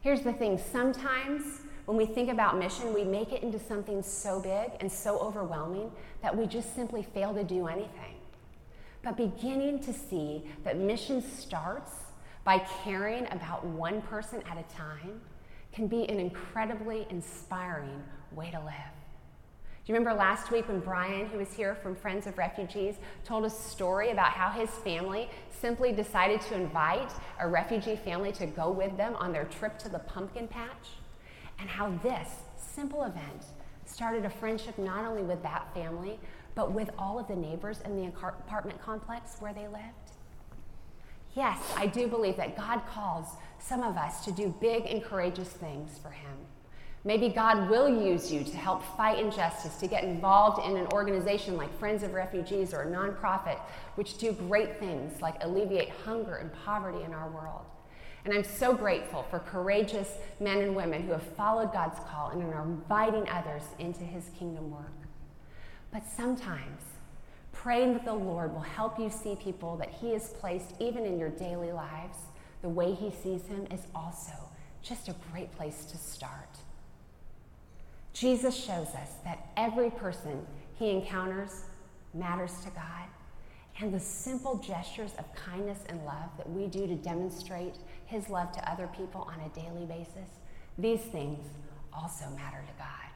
Here's 0.00 0.22
the 0.22 0.32
thing 0.32 0.58
sometimes 0.58 1.42
when 1.86 1.96
we 1.96 2.06
think 2.06 2.30
about 2.30 2.58
mission, 2.58 2.94
we 2.94 3.04
make 3.04 3.32
it 3.32 3.42
into 3.42 3.58
something 3.58 4.02
so 4.02 4.40
big 4.40 4.70
and 4.80 4.90
so 4.90 5.18
overwhelming 5.18 5.90
that 6.22 6.36
we 6.36 6.46
just 6.46 6.74
simply 6.74 7.02
fail 7.02 7.34
to 7.34 7.42
do 7.42 7.66
anything. 7.66 8.16
But 9.02 9.16
beginning 9.16 9.80
to 9.80 9.92
see 9.92 10.44
that 10.64 10.78
mission 10.78 11.20
starts 11.20 11.92
by 12.44 12.58
caring 12.84 13.26
about 13.32 13.64
one 13.64 14.00
person 14.02 14.42
at 14.48 14.58
a 14.58 14.74
time 14.74 15.20
can 15.72 15.88
be 15.88 16.08
an 16.08 16.20
incredibly 16.20 17.06
inspiring 17.10 18.02
way 18.32 18.50
to 18.50 18.60
live. 18.60 18.92
Do 19.84 19.92
you 19.92 19.98
remember 19.98 20.16
last 20.16 20.52
week 20.52 20.68
when 20.68 20.78
Brian, 20.78 21.26
who 21.26 21.38
was 21.38 21.52
here 21.52 21.74
from 21.74 21.96
Friends 21.96 22.28
of 22.28 22.38
Refugees, 22.38 22.94
told 23.24 23.44
a 23.44 23.50
story 23.50 24.10
about 24.10 24.30
how 24.30 24.50
his 24.50 24.70
family 24.70 25.28
simply 25.50 25.90
decided 25.90 26.40
to 26.42 26.54
invite 26.54 27.10
a 27.40 27.48
refugee 27.48 27.96
family 27.96 28.30
to 28.32 28.46
go 28.46 28.70
with 28.70 28.96
them 28.96 29.16
on 29.16 29.32
their 29.32 29.44
trip 29.46 29.78
to 29.80 29.88
the 29.88 29.98
pumpkin 29.98 30.46
patch? 30.46 31.01
And 31.62 31.70
how 31.70 31.90
this 32.02 32.28
simple 32.56 33.04
event 33.04 33.44
started 33.86 34.24
a 34.24 34.30
friendship 34.30 34.76
not 34.78 35.04
only 35.04 35.22
with 35.22 35.44
that 35.44 35.72
family, 35.72 36.18
but 36.56 36.72
with 36.72 36.90
all 36.98 37.20
of 37.20 37.28
the 37.28 37.36
neighbors 37.36 37.80
in 37.84 37.96
the 37.96 38.08
apartment 38.08 38.82
complex 38.82 39.36
where 39.38 39.54
they 39.54 39.68
lived? 39.68 40.10
Yes, 41.36 41.60
I 41.76 41.86
do 41.86 42.08
believe 42.08 42.36
that 42.36 42.56
God 42.56 42.82
calls 42.92 43.28
some 43.60 43.80
of 43.84 43.96
us 43.96 44.24
to 44.24 44.32
do 44.32 44.52
big 44.60 44.86
and 44.86 45.04
courageous 45.04 45.50
things 45.50 45.98
for 45.98 46.10
Him. 46.10 46.34
Maybe 47.04 47.28
God 47.28 47.70
will 47.70 47.88
use 47.88 48.32
you 48.32 48.42
to 48.42 48.56
help 48.56 48.82
fight 48.96 49.20
injustice, 49.20 49.76
to 49.76 49.86
get 49.86 50.02
involved 50.02 50.66
in 50.66 50.76
an 50.76 50.88
organization 50.88 51.56
like 51.56 51.72
Friends 51.78 52.02
of 52.02 52.12
Refugees 52.12 52.74
or 52.74 52.82
a 52.82 52.86
nonprofit, 52.86 53.60
which 53.94 54.18
do 54.18 54.32
great 54.32 54.80
things 54.80 55.22
like 55.22 55.36
alleviate 55.44 55.90
hunger 56.04 56.34
and 56.36 56.52
poverty 56.64 57.04
in 57.04 57.14
our 57.14 57.30
world. 57.30 57.66
And 58.24 58.32
I'm 58.32 58.44
so 58.44 58.72
grateful 58.72 59.24
for 59.30 59.40
courageous 59.40 60.08
men 60.38 60.58
and 60.58 60.76
women 60.76 61.02
who 61.02 61.12
have 61.12 61.22
followed 61.22 61.72
God's 61.72 61.98
call 62.08 62.30
and 62.30 62.42
are 62.42 62.62
inviting 62.62 63.28
others 63.28 63.62
into 63.78 64.04
his 64.04 64.30
kingdom 64.38 64.70
work. 64.70 64.92
But 65.90 66.04
sometimes, 66.06 66.82
praying 67.52 67.94
that 67.94 68.04
the 68.04 68.14
Lord 68.14 68.52
will 68.52 68.60
help 68.60 68.98
you 68.98 69.10
see 69.10 69.36
people 69.36 69.76
that 69.76 69.90
he 69.90 70.12
has 70.12 70.28
placed 70.28 70.74
even 70.78 71.04
in 71.04 71.18
your 71.18 71.30
daily 71.30 71.72
lives 71.72 72.18
the 72.62 72.68
way 72.68 72.94
he 72.94 73.10
sees 73.10 73.46
him 73.46 73.66
is 73.72 73.82
also 73.94 74.32
just 74.82 75.08
a 75.08 75.14
great 75.32 75.54
place 75.56 75.84
to 75.86 75.96
start. 75.96 76.58
Jesus 78.12 78.54
shows 78.54 78.88
us 78.88 79.10
that 79.24 79.48
every 79.56 79.90
person 79.90 80.46
he 80.78 80.90
encounters 80.90 81.64
matters 82.14 82.54
to 82.64 82.70
God. 82.70 83.08
And 83.80 83.92
the 83.92 84.00
simple 84.00 84.56
gestures 84.56 85.12
of 85.18 85.24
kindness 85.34 85.78
and 85.88 86.04
love 86.04 86.30
that 86.36 86.48
we 86.48 86.66
do 86.66 86.86
to 86.86 86.94
demonstrate 86.94 87.74
his 88.12 88.28
love 88.28 88.52
to 88.52 88.70
other 88.70 88.88
people 88.96 89.22
on 89.32 89.40
a 89.40 89.48
daily 89.58 89.86
basis, 89.86 90.28
these 90.78 91.00
things 91.00 91.44
also 91.92 92.26
matter 92.36 92.62
to 92.66 92.72
God. 92.78 93.10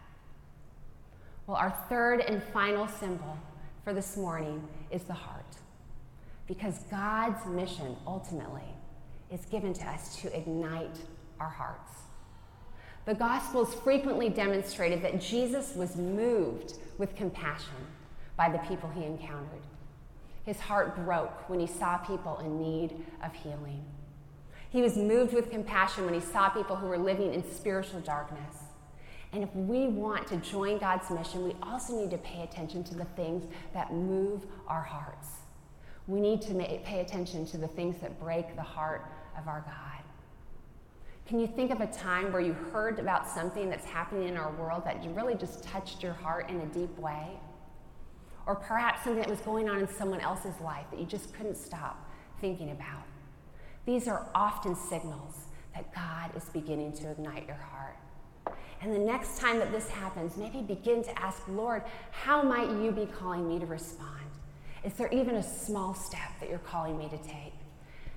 Well, 1.47 1.57
our 1.57 1.71
third 1.89 2.21
and 2.21 2.43
final 2.43 2.89
symbol 2.89 3.37
for 3.85 3.93
this 3.93 4.17
morning 4.17 4.67
is 4.91 5.03
the 5.03 5.13
heart. 5.13 5.57
Because 6.47 6.79
God's 6.91 7.45
mission 7.47 7.95
ultimately 8.07 8.75
is 9.31 9.45
given 9.47 9.75
to 9.75 9.85
us 9.85 10.17
to 10.23 10.37
ignite 10.37 10.99
our 11.39 11.51
hearts. 11.51 11.93
The 13.05 13.15
Gospels 13.15 13.75
frequently 13.75 14.29
demonstrated 14.29 15.03
that 15.03 15.21
Jesus 15.21 15.75
was 15.77 15.97
moved 15.97 16.75
with 16.99 17.15
compassion 17.15 17.87
by 18.37 18.49
the 18.51 18.59
people 18.59 18.91
he 18.91 19.05
encountered. 19.05 19.63
His 20.45 20.59
heart 20.59 20.97
broke 20.97 21.49
when 21.49 21.61
he 21.61 21.67
saw 21.67 21.99
people 21.99 22.39
in 22.39 22.59
need 22.59 23.05
of 23.23 23.33
healing. 23.35 23.85
He 24.71 24.83
was 24.83 24.97
moved 24.97 25.33
with 25.33 25.51
compassion 25.51 26.05
when 26.05 26.15
he 26.15 26.21
saw 26.21 26.49
people 26.49 26.77
who 26.77 26.87
were 26.87 26.99
living 26.99 27.33
in 27.33 27.49
spiritual 27.51 28.01
darkness. 28.01 28.57
And 29.33 29.43
if 29.43 29.55
we 29.55 29.89
want 29.89 30.27
to 30.29 30.37
join 30.37 30.79
God's 30.79 31.11
mission, 31.11 31.45
we 31.45 31.55
also 31.63 31.99
need 31.99 32.11
to 32.11 32.19
pay 32.19 32.43
attention 32.43 32.85
to 32.85 32.95
the 32.95 33.05
things 33.05 33.45
that 33.75 33.93
move 33.93 34.47
our 34.67 34.83
hearts. 34.83 35.29
We 36.07 36.21
need 36.21 36.43
to 36.43 36.55
pay 36.85 37.01
attention 37.01 37.47
to 37.47 37.59
the 37.59 37.69
things 37.69 38.01
that 38.01 38.21
break 38.21 38.55
the 38.55 38.63
heart 38.63 39.05
of 39.37 39.49
our 39.49 39.61
God. 39.61 40.05
Can 41.27 41.41
you 41.41 41.49
think 41.49 41.73
of 41.73 41.81
a 41.81 41.89
time 41.89 42.33
where 42.33 42.41
you 42.41 42.53
heard 42.53 43.01
about 43.01 43.29
something 43.29 43.69
that's 43.69 43.85
happening 43.85 44.29
in 44.29 44.37
our 44.37 44.53
world 44.53 44.85
that 44.85 45.05
really 45.15 45.35
just 45.35 45.65
touched 45.65 46.03
your 46.03 46.13
heart 46.13 46.49
in 46.49 46.61
a 46.61 46.67
deep 46.67 46.97
way? 46.99 47.27
Or 48.47 48.55
perhaps 48.55 49.03
something 49.03 49.21
that 49.21 49.29
was 49.29 49.41
going 49.41 49.69
on 49.69 49.81
in 49.81 49.89
someone 49.89 50.21
else's 50.21 50.61
life 50.61 50.87
that 50.93 51.01
you 51.01 51.07
just 51.07 51.35
couldn't 51.35 51.57
stop 51.57 52.09
thinking 52.41 52.71
about? 52.71 53.03
These 53.87 54.09
are 54.09 54.27
often 54.35 54.75
signals 54.75 55.47
that 55.75 55.95
God 55.95 56.37
is 56.37 56.45
beginning 56.51 56.93
to 56.95 57.11
ignite 57.11 57.47
your 57.47 57.57
heart. 57.57 57.97
And 58.83 58.93
the 58.93 58.99
next 58.99 59.39
time 59.39 59.59
that 59.61 59.73
this 59.73 59.89
happens, 59.89 60.37
maybe 60.37 60.61
begin 60.61 61.03
to 61.05 61.19
ask, 61.19 61.43
Lord, 61.49 61.83
how 62.11 62.43
might 62.43 62.69
you 62.83 62.91
be 62.91 63.07
calling 63.07 63.49
me 63.49 63.59
to 63.59 63.67
respond? 63.67 64.11
Is 64.85 64.93
there 64.95 65.09
even 65.13 65.37
a 65.37 65.43
small 65.43 65.95
step 65.95 66.31
that 66.41 66.51
you're 66.51 66.59
calling 66.59 66.99
me 66.99 67.09
to 67.09 67.19
take? 67.19 67.55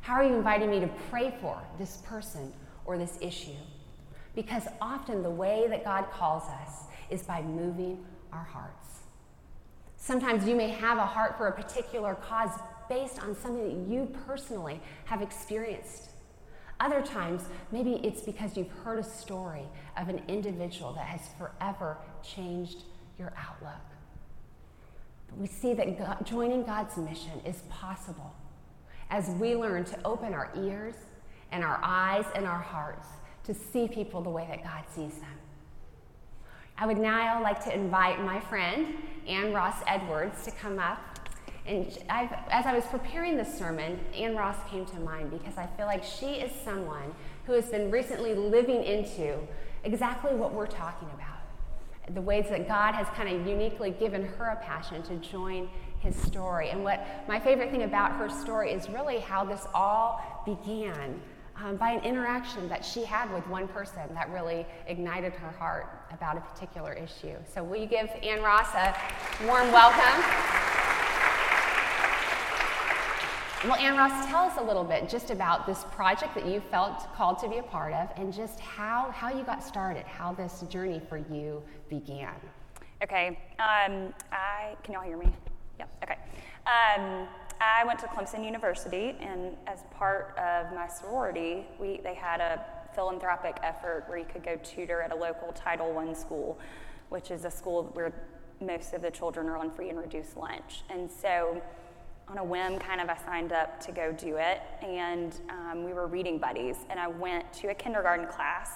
How 0.01 0.15
are 0.15 0.23
you 0.23 0.35
inviting 0.35 0.69
me 0.69 0.79
to 0.79 0.89
pray 1.09 1.33
for 1.41 1.61
this 1.77 1.97
person 1.97 2.51
or 2.85 2.97
this 2.97 3.17
issue? 3.21 3.51
Because 4.35 4.63
often 4.81 5.23
the 5.23 5.29
way 5.29 5.67
that 5.69 5.83
God 5.83 6.05
calls 6.11 6.43
us 6.43 6.83
is 7.09 7.23
by 7.23 7.41
moving 7.41 8.05
our 8.31 8.43
hearts. 8.43 8.99
Sometimes 9.97 10.47
you 10.47 10.55
may 10.55 10.69
have 10.69 10.97
a 10.97 11.05
heart 11.05 11.37
for 11.37 11.47
a 11.47 11.51
particular 11.51 12.15
cause 12.15 12.51
based 12.89 13.21
on 13.21 13.35
something 13.35 13.85
that 13.85 13.93
you 13.93 14.07
personally 14.25 14.81
have 15.05 15.21
experienced. 15.21 16.09
Other 16.79 17.01
times, 17.01 17.43
maybe 17.71 17.95
it's 18.03 18.21
because 18.21 18.57
you've 18.57 18.71
heard 18.83 18.99
a 18.99 19.03
story 19.03 19.65
of 19.97 20.09
an 20.09 20.21
individual 20.27 20.93
that 20.93 21.05
has 21.05 21.21
forever 21.37 21.97
changed 22.23 22.83
your 23.17 23.33
outlook. 23.37 23.81
But 25.27 25.37
we 25.37 25.47
see 25.47 25.73
that 25.73 25.97
God, 25.97 26.25
joining 26.25 26.63
God's 26.63 26.97
mission 26.97 27.41
is 27.45 27.61
possible 27.69 28.33
as 29.09 29.29
we 29.31 29.55
learn 29.55 29.83
to 29.85 29.99
open 30.05 30.33
our 30.33 30.51
ears 30.57 30.95
and 31.51 31.63
our 31.63 31.79
eyes 31.83 32.25
and 32.35 32.45
our 32.45 32.59
hearts 32.59 33.07
to 33.43 33.53
see 33.53 33.87
people 33.87 34.21
the 34.21 34.29
way 34.29 34.45
that 34.49 34.63
God 34.63 34.83
sees 34.93 35.19
them. 35.19 35.37
I 36.77 36.85
would 36.85 36.97
now 36.97 37.41
like 37.43 37.61
to 37.65 37.73
invite 37.73 38.23
my 38.23 38.39
friend, 38.39 38.95
Ann 39.27 39.51
Ross 39.51 39.75
Edwards, 39.85 40.45
to 40.45 40.51
come 40.51 40.79
up. 40.79 41.18
And 41.69 41.97
I've, 42.09 42.33
as 42.49 42.65
I 42.65 42.73
was 42.73 42.83
preparing 42.85 43.37
this 43.37 43.55
sermon, 43.55 43.99
Ann 44.15 44.35
Ross 44.35 44.57
came 44.71 44.85
to 44.87 44.99
mind 45.01 45.29
because 45.29 45.55
I 45.57 45.67
feel 45.77 45.85
like 45.85 46.03
she 46.03 46.25
is 46.25 46.51
someone 46.65 47.13
who 47.45 47.53
has 47.53 47.67
been 47.67 47.91
recently 47.91 48.33
living 48.33 48.83
into 48.83 49.37
exactly 49.83 50.33
what 50.33 50.51
we're 50.51 50.67
talking 50.67 51.07
about 51.13 51.39
the 52.13 52.21
ways 52.21 52.45
that 52.49 52.67
God 52.67 52.95
has 52.95 53.07
kind 53.09 53.29
of 53.29 53.45
uniquely 53.45 53.91
given 53.91 54.25
her 54.25 54.45
a 54.45 54.55
passion 54.55 55.03
to 55.03 55.15
join 55.17 55.69
his 55.99 56.15
story. 56.15 56.69
And 56.69 56.83
what 56.83 57.05
my 57.27 57.39
favorite 57.39 57.71
thing 57.71 57.83
about 57.83 58.13
her 58.13 58.29
story 58.29 58.71
is 58.71 58.89
really 58.89 59.19
how 59.19 59.45
this 59.45 59.67
all 59.73 60.43
began 60.45 61.21
um, 61.63 61.75
by 61.75 61.91
an 61.91 62.03
interaction 62.03 62.69
that 62.69 62.85
she 62.85 63.03
had 63.03 63.31
with 63.33 63.45
one 63.47 63.67
person 63.67 64.01
that 64.13 64.31
really 64.31 64.65
ignited 64.87 65.33
her 65.33 65.51
heart 65.51 65.87
about 66.11 66.37
a 66.37 66.41
particular 66.41 66.93
issue. 66.93 67.35
So, 67.53 67.63
will 67.63 67.77
you 67.77 67.85
give 67.85 68.09
Ann 68.23 68.41
Ross 68.41 68.73
a 68.73 68.95
warm 69.45 69.71
welcome? 69.71 70.78
Well, 73.65 73.75
Ann 73.75 73.97
Ross, 73.97 74.25
tell 74.27 74.45
us 74.45 74.57
a 74.57 74.63
little 74.63 74.85
bit 74.85 75.09
just 75.09 75.31
about 75.31 75.67
this 75.67 75.83
project 75.91 76.33
that 76.35 76.45
you 76.45 76.61
felt 76.61 77.13
called 77.13 77.39
to 77.39 77.49
be 77.49 77.57
a 77.57 77.63
part 77.63 77.91
of 77.91 78.07
and 78.15 78.31
just 78.31 78.57
how, 78.61 79.11
how 79.11 79.29
you 79.33 79.43
got 79.43 79.61
started, 79.61 80.05
how 80.05 80.31
this 80.31 80.61
journey 80.69 81.01
for 81.09 81.17
you 81.17 81.61
began. 81.89 82.35
Okay. 83.03 83.37
Um, 83.59 84.13
I, 84.31 84.77
can 84.83 84.93
y'all 84.93 85.03
hear 85.03 85.17
me? 85.17 85.27
Yep. 85.77 85.89
Okay. 86.05 86.17
Um, 86.65 87.27
I 87.59 87.83
went 87.85 87.99
to 87.99 88.05
Clemson 88.05 88.45
University, 88.45 89.17
and 89.19 89.57
as 89.67 89.79
part 89.91 90.37
of 90.37 90.73
my 90.73 90.87
sorority, 90.87 91.65
we, 91.77 91.99
they 92.01 92.13
had 92.13 92.39
a 92.39 92.63
philanthropic 92.95 93.57
effort 93.61 94.05
where 94.07 94.17
you 94.17 94.25
could 94.31 94.45
go 94.45 94.55
tutor 94.63 95.01
at 95.01 95.11
a 95.11 95.15
local 95.15 95.51
Title 95.51 95.97
I 95.97 96.13
school, 96.13 96.57
which 97.09 97.29
is 97.29 97.43
a 97.43 97.51
school 97.51 97.89
where 97.93 98.13
most 98.61 98.93
of 98.93 99.01
the 99.01 99.11
children 99.11 99.49
are 99.49 99.57
on 99.57 99.69
free 99.69 99.89
and 99.89 99.99
reduced 99.99 100.37
lunch. 100.37 100.83
And 100.89 101.11
so, 101.11 101.61
on 102.29 102.37
a 102.37 102.43
whim, 102.43 102.77
kind 102.77 103.01
of, 103.01 103.09
I 103.09 103.17
signed 103.17 103.51
up 103.51 103.79
to 103.81 103.91
go 103.91 104.11
do 104.11 104.37
it, 104.37 104.61
and 104.83 105.35
um, 105.49 105.83
we 105.83 105.93
were 105.93 106.05
reading 106.05 106.37
buddies. 106.37 106.75
And 106.89 106.99
I 106.99 107.07
went 107.07 107.51
to 107.53 107.69
a 107.69 107.73
kindergarten 107.73 108.27
class, 108.27 108.69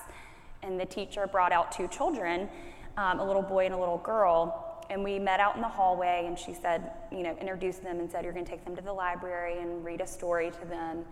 and 0.63 0.80
the 0.80 0.86
teacher 0.86 1.28
brought 1.28 1.52
out 1.52 1.72
two 1.72 1.88
children, 1.88 2.50
um, 2.98 3.20
a 3.20 3.26
little 3.26 3.44
boy 3.44 3.66
and 3.66 3.76
a 3.76 3.78
little 3.78 4.00
girl, 4.00 4.74
and 4.89 5.04
we 5.04 5.20
met 5.20 5.39
out 5.39 5.56
in 5.56 5.62
the 5.62 5.68
hallway 5.68 6.26
and 6.28 6.38
she 6.38 6.54
said 6.54 6.92
you 7.10 7.24
know 7.24 7.36
introduced 7.39 7.82
them 7.84 8.00
and 8.00 8.12
said 8.12 8.24
you're 8.24 8.34
going 8.34 8.44
to 8.44 8.52
take 8.52 8.66
them 8.66 8.76
to 8.76 8.82
the 8.82 8.92
library 8.92 9.60
and 9.60 9.84
read 9.84 10.02
a 10.02 10.08
story 10.08 10.52
to 10.52 10.66
them. 10.68 11.06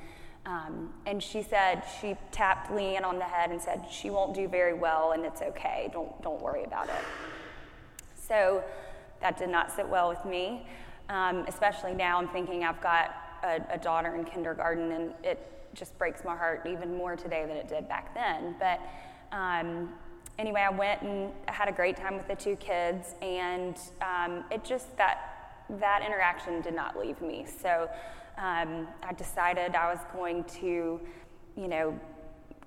Um, 0.46 0.94
and 1.06 1.24
she 1.24 1.42
said 1.42 1.84
she 2.02 2.16
tapped 2.32 2.70
leanne 2.70 3.06
on 3.06 3.18
the 3.18 3.24
head 3.24 3.50
and 3.50 3.62
said 3.62 3.86
she 3.90 4.10
won't 4.10 4.34
do 4.36 4.48
very 4.48 4.74
well 4.74 5.14
and 5.14 5.26
it's 5.26 5.42
okay. 5.42 5.90
Don't 5.94 6.22
don't 6.22 6.42
worry 6.42 6.64
about 6.64 6.90
it. 6.90 7.04
So 8.28 8.64
that 9.22 9.38
did 9.38 9.50
not 9.50 9.72
sit 9.72 9.88
well 9.88 10.10
with 10.10 10.26
me 10.26 10.68
um, 11.12 11.46
especially 11.48 11.94
now 11.94 12.18
i'm 12.18 12.30
thinking 12.30 12.64
i've 12.64 12.82
got 12.82 13.16
a, 13.44 13.60
a 13.74 13.78
daughter 13.78 14.16
in 14.16 14.24
kindergarten 14.24 14.92
and 14.92 15.14
it 15.24 15.48
just 15.74 15.98
breaks 15.98 16.24
my 16.26 16.36
heart 16.36 16.66
even 16.70 16.96
more 16.98 17.16
today 17.16 17.46
than 17.48 17.56
it 17.56 17.68
did 17.68 17.88
back 17.88 18.14
then 18.16 18.56
but 18.60 18.80
um, 19.32 19.90
anyway, 20.38 20.62
I 20.62 20.70
went 20.70 21.02
and 21.02 21.32
had 21.48 21.70
a 21.70 21.72
great 21.72 21.96
time 21.96 22.18
with 22.18 22.28
the 22.28 22.36
two 22.36 22.56
kids, 22.58 23.16
and 23.22 23.78
um, 24.02 24.44
it 24.52 24.64
just 24.64 24.96
that 24.98 25.28
that 25.80 26.02
interaction 26.06 26.62
did 26.62 26.76
not 26.76 27.00
leave 27.00 27.22
me. 27.22 27.46
So 27.62 27.90
um, 28.38 28.88
I 29.04 29.14
decided 29.16 29.76
I 29.76 29.94
was 29.94 30.00
going 30.14 30.44
to, 30.60 31.00
you 31.56 31.68
know, 31.68 31.98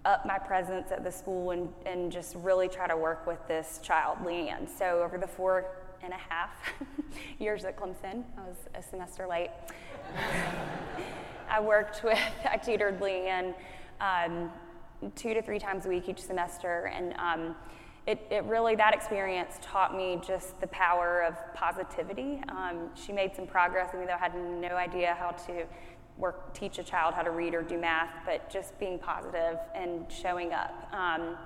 up 0.06 0.24
my 0.24 0.38
presence 0.38 0.90
at 0.90 1.04
the 1.04 1.10
school 1.10 1.50
and, 1.50 1.68
and 1.84 2.10
just 2.10 2.34
really 2.36 2.68
try 2.68 2.86
to 2.86 2.96
work 2.96 3.26
with 3.26 3.46
this 3.46 3.78
child, 3.82 4.18
Leanne. 4.24 4.68
So 4.78 5.02
over 5.02 5.18
the 5.18 5.26
four 5.26 5.66
and 6.02 6.12
a 6.12 6.16
half 6.16 6.50
years 7.38 7.64
at 7.64 7.76
Clemson, 7.76 8.24
I 8.36 8.46
was 8.46 8.56
a 8.74 8.82
semester 8.82 9.26
late. 9.26 9.50
I 11.50 11.60
worked 11.60 12.02
with, 12.02 12.18
I 12.50 12.56
tutored 12.56 13.00
Leanne. 13.00 13.54
Um, 14.00 14.50
two 15.14 15.34
to 15.34 15.42
three 15.42 15.58
times 15.58 15.86
a 15.86 15.88
week 15.88 16.08
each 16.08 16.20
semester. 16.20 16.90
And 16.94 17.14
um, 17.18 17.54
it, 18.06 18.26
it, 18.30 18.44
really, 18.44 18.74
that 18.76 18.94
experience 18.94 19.58
taught 19.62 19.96
me 19.96 20.20
just 20.26 20.60
the 20.60 20.66
power 20.68 21.22
of 21.22 21.36
positivity. 21.54 22.42
Um, 22.48 22.90
she 22.94 23.12
made 23.12 23.34
some 23.34 23.46
progress, 23.46 23.90
even 23.94 24.06
though 24.06 24.14
I 24.14 24.18
had 24.18 24.34
no 24.34 24.76
idea 24.76 25.16
how 25.18 25.30
to 25.46 25.64
work, 26.18 26.54
teach 26.54 26.78
a 26.78 26.82
child 26.82 27.14
how 27.14 27.22
to 27.22 27.30
read 27.30 27.54
or 27.54 27.62
do 27.62 27.78
math, 27.78 28.10
but 28.24 28.48
just 28.50 28.78
being 28.78 28.98
positive 28.98 29.58
and 29.74 30.10
showing 30.10 30.52
up 30.52 30.88
um, 30.92 31.36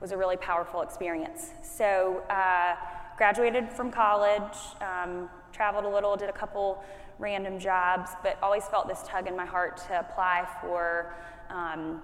was 0.00 0.12
a 0.12 0.16
really 0.16 0.36
powerful 0.36 0.82
experience. 0.82 1.50
So, 1.62 2.22
uh, 2.30 2.76
graduated 3.16 3.70
from 3.70 3.90
college, 3.90 4.56
um, 4.80 5.28
traveled 5.52 5.84
a 5.84 5.88
little, 5.88 6.16
did 6.16 6.28
a 6.28 6.32
couple 6.32 6.84
random 7.18 7.58
jobs, 7.58 8.10
but 8.22 8.38
always 8.42 8.64
felt 8.64 8.88
this 8.88 9.02
tug 9.06 9.26
in 9.26 9.36
my 9.36 9.46
heart 9.46 9.78
to 9.78 9.98
apply 10.00 10.46
for 10.60 11.14
um, 11.48 12.02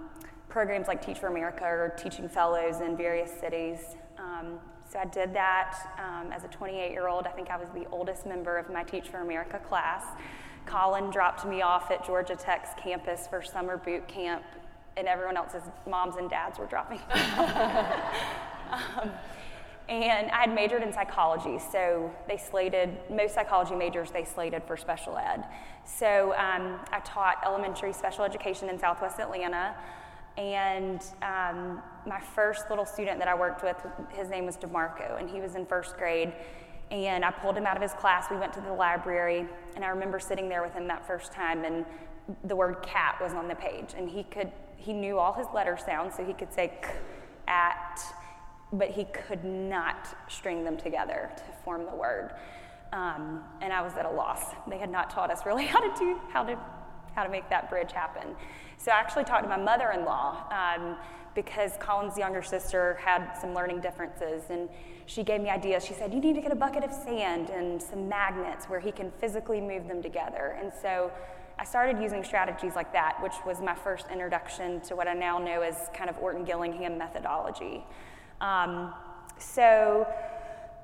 programs 0.49 0.89
like 0.89 1.05
Teach 1.05 1.19
for 1.19 1.29
America 1.29 1.65
or 1.65 1.95
teaching 1.97 2.29
fellows 2.29 2.81
in 2.81 2.97
various 2.97 3.31
cities. 3.31 3.81
Um, 4.19 4.59
so 4.91 4.99
I 4.99 5.05
did 5.07 5.35
that 5.35 5.77
um, 5.99 6.33
as 6.33 6.45
a 6.45 6.49
28 6.49 6.91
year 6.93 7.09
old. 7.09 7.27
I 7.27 7.31
think 7.31 7.51
I 7.51 7.57
was 7.57 7.69
the 7.75 7.87
oldest 7.91 8.27
member 8.27 8.59
of 8.59 8.71
my 8.71 8.83
Teach 8.83 9.09
for 9.09 9.21
America 9.21 9.59
class. 9.59 10.05
Colin 10.65 11.11
dropped 11.11 11.45
me 11.47 11.61
off 11.63 11.91
at 11.91 12.05
Georgia 12.07 12.37
Tech's 12.37 12.71
campus 12.81 13.27
for 13.27 13.43
summer 13.43 13.77
boot 13.77 14.07
camp, 14.07 14.45
and 14.97 15.09
everyone 15.09 15.37
else's 15.37 15.63
moms 15.89 16.17
and 16.17 16.31
dads 16.31 16.59
were 16.59 16.67
dropping. 16.67 17.01
and 19.89 20.31
I 20.31 20.41
had 20.43 20.55
majored 20.55 20.83
in 20.83 20.93
psychology, 20.93 21.59
so 21.59 22.11
they 22.29 22.37
slated 22.37 22.97
most 23.11 23.35
psychology 23.35 23.75
majors 23.75 24.11
they 24.11 24.25
slated 24.25 24.63
for 24.65 24.77
special 24.77 25.17
ed. 25.17 25.45
So 25.85 26.33
um, 26.35 26.81
I 26.93 27.01
taught 27.05 27.39
elementary 27.45 27.93
special 27.93 28.25
education 28.25 28.69
in 28.69 28.79
Southwest 28.79 29.19
Atlanta. 29.19 29.75
And 30.39 31.03
um, 31.21 31.83
my 32.07 32.21
first 32.21 32.71
little 32.71 32.87
student 32.87 33.19
that 33.19 33.29
I 33.29 33.35
worked 33.35 33.63
with, 33.63 33.77
his 34.11 34.31
name 34.31 34.47
was 34.47 34.57
DeMarco, 34.57 35.21
and 35.21 35.29
he 35.29 35.41
was 35.41 35.57
in 35.57 35.67
first 35.67 35.97
grade. 35.97 36.33
And 36.91 37.25
I 37.25 37.31
pulled 37.31 37.57
him 37.57 37.67
out 37.67 37.77
of 37.77 37.83
his 37.83 37.93
class. 37.93 38.31
We 38.31 38.37
went 38.37 38.53
to 38.55 38.61
the 38.61 38.73
library, 38.73 39.47
and 39.75 39.85
I 39.85 39.89
remember 39.89 40.19
sitting 40.19 40.49
there 40.49 40.63
with 40.63 40.73
him 40.73 40.87
that 40.89 41.07
first 41.07 41.33
time, 41.33 41.65
and 41.65 41.85
the 42.45 42.57
word 42.57 42.83
cat 42.83 43.17
was 43.21 43.35
on 43.35 43.49
the 43.49 43.55
page. 43.55 43.95
And 43.97 44.09
he 44.09 44.25
could, 44.25 44.51
he 44.77 44.93
knew 44.93 45.19
all 45.19 45.33
his 45.33 45.47
letter 45.55 45.77
sounds, 45.77 46.17
so 46.17 46.25
he 46.25 46.33
could 46.33 46.53
say 46.53 46.73
k, 46.83 46.89
at, 47.49 48.01
but 48.73 48.89
he 48.89 49.05
could 49.05 49.45
not 49.45 50.09
string 50.29 50.65
them 50.65 50.77
together 50.77 51.31
to 51.37 51.43
form 51.65 51.85
the 51.85 51.95
word. 51.95 52.33
Um, 52.93 53.43
and 53.61 53.73
I 53.73 53.83
was 53.83 53.95
at 53.95 54.05
a 54.05 54.11
loss. 54.11 54.55
They 54.69 54.79
had 54.79 54.91
not 54.91 55.11
taught 55.11 55.31
us 55.31 55.47
really 55.47 55.67
how 55.75 55.81
to 55.81 55.99
do, 55.99 56.21
how 56.31 56.45
to, 56.45 56.59
how 57.15 57.25
to 57.25 57.31
make 57.31 57.49
that 57.51 57.71
bridge 57.71 57.93
happen. 57.93 58.35
So 58.79 58.91
I 58.91 58.99
actually 58.99 59.25
talked 59.25 59.45
to 59.45 59.49
my 59.49 59.57
mother 59.57 59.93
in 59.93 60.05
law 60.05 60.45
um, 60.51 60.97
because 61.35 61.73
Colin's 61.79 62.19
younger 62.19 62.43
sister 62.43 62.99
had 63.01 63.35
some 63.41 63.55
learning 63.55 63.81
differences 63.81 64.45
and 64.51 64.69
she 65.07 65.23
gave 65.23 65.41
me 65.41 65.51
ideas. 65.51 65.85
She 65.85 65.95
said, 65.95 66.13
You 66.13 66.21
need 66.21 66.35
to 66.35 66.41
get 66.41 66.53
a 66.53 66.57
bucket 66.57 66.85
of 66.85 66.93
sand 66.93 67.51
and 67.51 67.81
some 67.83 68.09
magnets 68.09 68.67
where 68.67 68.81
he 68.81 68.93
can 68.93 69.11
physically 69.11 69.61
move 69.61 69.89
them 69.89 70.03
together. 70.03 70.59
And 70.61 70.73
so 70.83 71.13
I 71.59 71.65
started 71.65 72.03
using 72.03 72.25
strategies 72.25 72.75
like 72.75 72.93
that, 72.93 73.23
which 73.23 73.35
was 73.47 73.61
my 73.61 73.75
first 73.75 74.07
introduction 74.11 74.81
to 74.83 74.97
what 74.97 75.07
I 75.07 75.15
now 75.15 75.39
know 75.39 75.63
as 75.63 75.91
kind 75.95 76.09
of 76.09 76.19
Orton 76.19 76.45
Gillingham 76.45 76.99
methodology. 76.99 77.85
Um, 78.43 78.93
so 79.39 80.07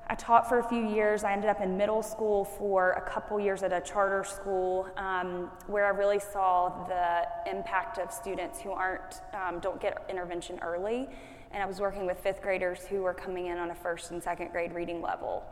I 0.07 0.15
taught 0.15 0.49
for 0.49 0.61
a 0.61 0.69
few 0.69 0.89
years. 0.89 1.23
I 1.25 1.33
ended 1.33 1.51
up 1.51 1.61
in 1.61 1.77
middle 1.77 2.03
school 2.03 2.45
for 2.45 2.93
a 2.93 3.01
couple 3.03 3.39
years 3.39 3.63
at 3.63 3.73
a 3.73 3.81
charter 3.81 4.25
school 4.25 4.89
um, 4.97 5.51
where 5.67 5.85
I 5.85 5.91
really 5.91 6.21
saw 6.21 6.87
the 6.87 7.51
impact 7.51 7.99
of 7.99 8.11
students 8.11 8.61
who 8.61 8.71
aren't 8.71 9.21
um, 9.35 9.59
don't 9.59 9.81
get 9.81 10.03
intervention 10.09 10.59
early. 10.63 11.09
And 11.51 11.63
I 11.63 11.67
was 11.67 11.81
working 11.81 12.07
with 12.07 12.19
fifth 12.21 12.41
graders 12.41 12.87
who 12.87 13.03
were 13.03 13.13
coming 13.13 13.47
in 13.47 13.59
on 13.59 13.71
a 13.71 13.75
first 13.75 14.13
and 14.13 14.23
second 14.23 14.51
grade 14.51 14.73
reading 14.73 15.03
level. 15.03 15.45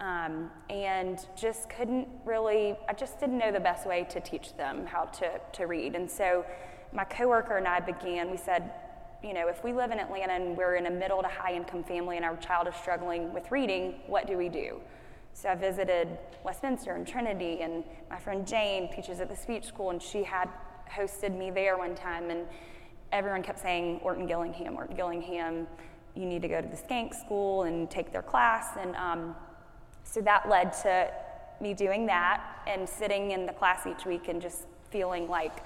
Um, 0.00 0.50
and 0.68 1.24
just 1.36 1.70
couldn't 1.70 2.06
really, 2.24 2.76
I 2.88 2.92
just 2.92 3.18
didn't 3.18 3.38
know 3.38 3.50
the 3.50 3.60
best 3.60 3.86
way 3.86 4.06
to 4.10 4.20
teach 4.20 4.56
them 4.56 4.84
how 4.84 5.04
to, 5.04 5.40
to 5.54 5.66
read. 5.66 5.94
And 5.94 6.10
so 6.10 6.44
my 6.92 7.04
coworker 7.04 7.56
and 7.56 7.66
I 7.66 7.80
began, 7.80 8.30
we 8.30 8.36
said, 8.36 8.70
you 9.24 9.32
know, 9.32 9.48
if 9.48 9.64
we 9.64 9.72
live 9.72 9.90
in 9.90 9.98
Atlanta 9.98 10.34
and 10.34 10.54
we're 10.54 10.76
in 10.76 10.84
a 10.84 10.90
middle 10.90 11.22
to 11.22 11.28
high 11.28 11.54
income 11.54 11.82
family 11.82 12.16
and 12.16 12.24
our 12.26 12.36
child 12.36 12.68
is 12.68 12.74
struggling 12.74 13.32
with 13.32 13.50
reading, 13.50 13.94
what 14.06 14.26
do 14.26 14.36
we 14.36 14.50
do? 14.50 14.80
So 15.32 15.48
I 15.48 15.54
visited 15.54 16.18
Westminster 16.44 16.94
and 16.94 17.06
Trinity, 17.06 17.62
and 17.62 17.82
my 18.10 18.18
friend 18.18 18.46
Jane 18.46 18.92
teaches 18.94 19.20
at 19.20 19.28
the 19.28 19.34
speech 19.34 19.64
school, 19.64 19.90
and 19.90 20.00
she 20.00 20.22
had 20.22 20.48
hosted 20.88 21.36
me 21.36 21.50
there 21.50 21.76
one 21.78 21.94
time, 21.94 22.30
and 22.30 22.46
everyone 23.12 23.42
kept 23.42 23.60
saying, 23.60 23.98
Orton 24.04 24.26
Gillingham, 24.26 24.76
Orton 24.76 24.94
Gillingham, 24.94 25.66
you 26.14 26.26
need 26.26 26.42
to 26.42 26.48
go 26.48 26.60
to 26.60 26.68
the 26.68 26.78
Schenck 26.88 27.14
school 27.14 27.62
and 27.64 27.90
take 27.90 28.12
their 28.12 28.22
class. 28.22 28.76
And 28.78 28.94
um, 28.94 29.34
so 30.04 30.20
that 30.20 30.48
led 30.48 30.72
to 30.82 31.10
me 31.60 31.74
doing 31.74 32.06
that 32.06 32.62
and 32.66 32.88
sitting 32.88 33.32
in 33.32 33.46
the 33.46 33.52
class 33.52 33.86
each 33.86 34.04
week 34.04 34.28
and 34.28 34.40
just 34.40 34.66
feeling 34.90 35.28
like 35.28 35.64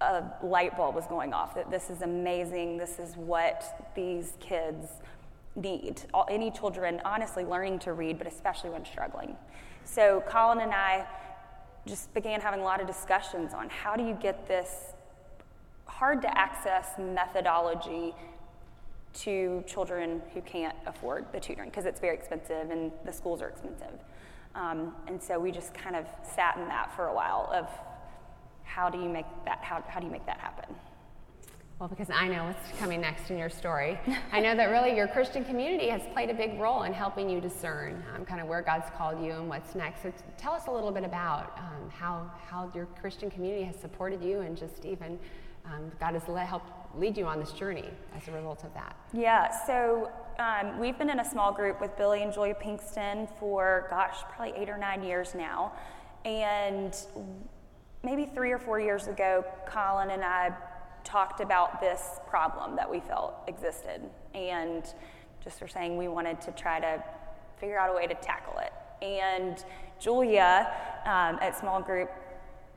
a 0.00 0.24
light 0.42 0.76
bulb 0.76 0.94
was 0.94 1.06
going 1.06 1.32
off 1.32 1.54
that 1.54 1.70
this 1.70 1.90
is 1.90 2.02
amazing, 2.02 2.76
this 2.76 2.98
is 2.98 3.16
what 3.16 3.90
these 3.94 4.34
kids 4.40 4.88
need. 5.54 6.02
All, 6.12 6.26
any 6.30 6.50
children, 6.50 7.00
honestly, 7.04 7.44
learning 7.44 7.78
to 7.80 7.92
read, 7.92 8.18
but 8.18 8.26
especially 8.26 8.70
when 8.70 8.84
struggling. 8.84 9.36
So 9.84 10.22
Colin 10.28 10.60
and 10.60 10.72
I 10.72 11.06
just 11.86 12.12
began 12.12 12.40
having 12.40 12.60
a 12.60 12.64
lot 12.64 12.80
of 12.80 12.86
discussions 12.86 13.54
on 13.54 13.68
how 13.68 13.96
do 13.96 14.04
you 14.04 14.14
get 14.14 14.46
this 14.46 14.92
hard 15.86 16.20
to 16.22 16.38
access 16.38 16.90
methodology 16.98 18.14
to 19.14 19.64
children 19.66 20.20
who 20.34 20.42
can't 20.42 20.76
afford 20.86 21.24
the 21.32 21.40
tutoring 21.40 21.70
because 21.70 21.86
it's 21.86 22.00
very 22.00 22.14
expensive 22.14 22.70
and 22.70 22.92
the 23.06 23.12
schools 23.12 23.40
are 23.40 23.48
expensive. 23.48 23.98
Um, 24.54 24.94
and 25.06 25.22
so 25.22 25.38
we 25.38 25.50
just 25.52 25.72
kind 25.72 25.96
of 25.96 26.06
sat 26.34 26.56
in 26.56 26.68
that 26.68 26.94
for 26.94 27.06
a 27.06 27.14
while 27.14 27.50
of 27.54 27.68
how 28.66 28.90
do 28.90 28.98
you 28.98 29.08
make 29.08 29.24
that 29.44 29.60
how, 29.62 29.82
how 29.88 30.00
do 30.00 30.06
you 30.06 30.12
make 30.12 30.26
that 30.26 30.38
happen? 30.38 30.74
Well 31.78 31.88
because 31.88 32.10
i 32.10 32.26
know 32.26 32.44
what's 32.44 32.78
coming 32.78 33.00
next 33.00 33.30
in 33.30 33.38
your 33.38 33.48
story. 33.48 33.98
I 34.32 34.40
know 34.40 34.54
that 34.56 34.66
really 34.66 34.94
your 34.94 35.06
christian 35.08 35.44
community 35.44 35.88
has 35.88 36.02
played 36.12 36.30
a 36.30 36.34
big 36.34 36.58
role 36.58 36.82
in 36.82 36.92
helping 36.92 37.30
you 37.30 37.40
discern 37.40 38.02
um, 38.14 38.24
kind 38.24 38.40
of 38.40 38.48
where 38.48 38.62
god's 38.62 38.90
called 38.98 39.24
you 39.24 39.32
and 39.32 39.48
what's 39.48 39.74
next. 39.74 40.02
So 40.02 40.10
t- 40.10 40.16
tell 40.36 40.52
us 40.52 40.66
a 40.66 40.70
little 40.70 40.90
bit 40.90 41.04
about 41.04 41.56
um, 41.58 41.90
how, 41.90 42.30
how 42.46 42.70
your 42.74 42.86
christian 43.00 43.30
community 43.30 43.64
has 43.64 43.76
supported 43.76 44.22
you 44.22 44.40
and 44.40 44.56
just 44.56 44.84
even 44.84 45.18
um, 45.64 45.90
god 46.00 46.14
has 46.14 46.28
let, 46.28 46.46
helped 46.46 46.70
lead 46.98 47.16
you 47.16 47.26
on 47.26 47.38
this 47.38 47.52
journey 47.52 47.90
as 48.16 48.26
a 48.28 48.32
result 48.32 48.64
of 48.64 48.74
that. 48.74 48.96
Yeah 49.12 49.50
so 49.66 50.10
um, 50.38 50.78
we've 50.78 50.98
been 50.98 51.10
in 51.10 51.20
a 51.20 51.30
small 51.30 51.52
group 51.52 51.80
with 51.80 51.96
billy 51.96 52.22
and 52.22 52.32
julia 52.32 52.54
pinkston 52.54 53.28
for 53.38 53.86
gosh 53.90 54.16
probably 54.34 54.54
eight 54.60 54.68
or 54.68 54.78
nine 54.78 55.02
years 55.02 55.34
now. 55.34 55.72
And 56.24 56.96
maybe 58.02 58.26
three 58.26 58.52
or 58.52 58.58
four 58.58 58.80
years 58.80 59.06
ago, 59.06 59.44
Colin 59.66 60.10
and 60.10 60.24
I 60.24 60.52
talked 61.04 61.40
about 61.40 61.80
this 61.80 62.20
problem 62.26 62.76
that 62.76 62.90
we 62.90 63.00
felt 63.00 63.34
existed 63.46 64.02
and 64.34 64.84
just 65.42 65.60
were 65.60 65.68
saying 65.68 65.96
we 65.96 66.08
wanted 66.08 66.40
to 66.40 66.50
try 66.52 66.80
to 66.80 67.02
figure 67.58 67.78
out 67.78 67.90
a 67.90 67.92
way 67.92 68.06
to 68.06 68.14
tackle 68.14 68.58
it. 68.58 68.72
And 69.04 69.64
Julia 70.00 70.72
um, 71.04 71.38
at 71.40 71.58
small 71.58 71.80
group 71.80 72.10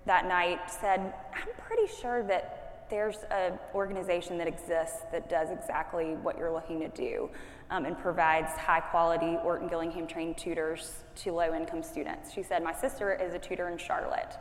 that 0.06 0.28
night 0.28 0.60
said, 0.70 1.14
I'm 1.34 1.50
pretty 1.58 1.92
sure 2.02 2.24
that 2.24 2.88
there's 2.90 3.18
an 3.32 3.60
organization 3.76 4.38
that 4.38 4.48
exists 4.48 4.98
that 5.12 5.30
does 5.30 5.52
exactly 5.52 6.16
what 6.16 6.38
you're 6.38 6.52
looking 6.52 6.80
to 6.80 6.88
do 6.90 7.30
um, 7.70 7.86
and 7.86 7.98
provides 7.98 8.52
high 8.54 8.80
quality 8.80 9.38
Orton 9.44 9.68
Gillingham 9.68 10.08
trained 10.08 10.38
tutors 10.38 11.04
to 11.18 11.32
low 11.32 11.54
income 11.54 11.84
students. 11.84 12.34
She 12.34 12.42
said, 12.42 12.64
My 12.64 12.74
sister 12.74 13.14
is 13.14 13.34
a 13.34 13.40
tutor 13.40 13.70
in 13.70 13.78
Charlotte. 13.78 14.38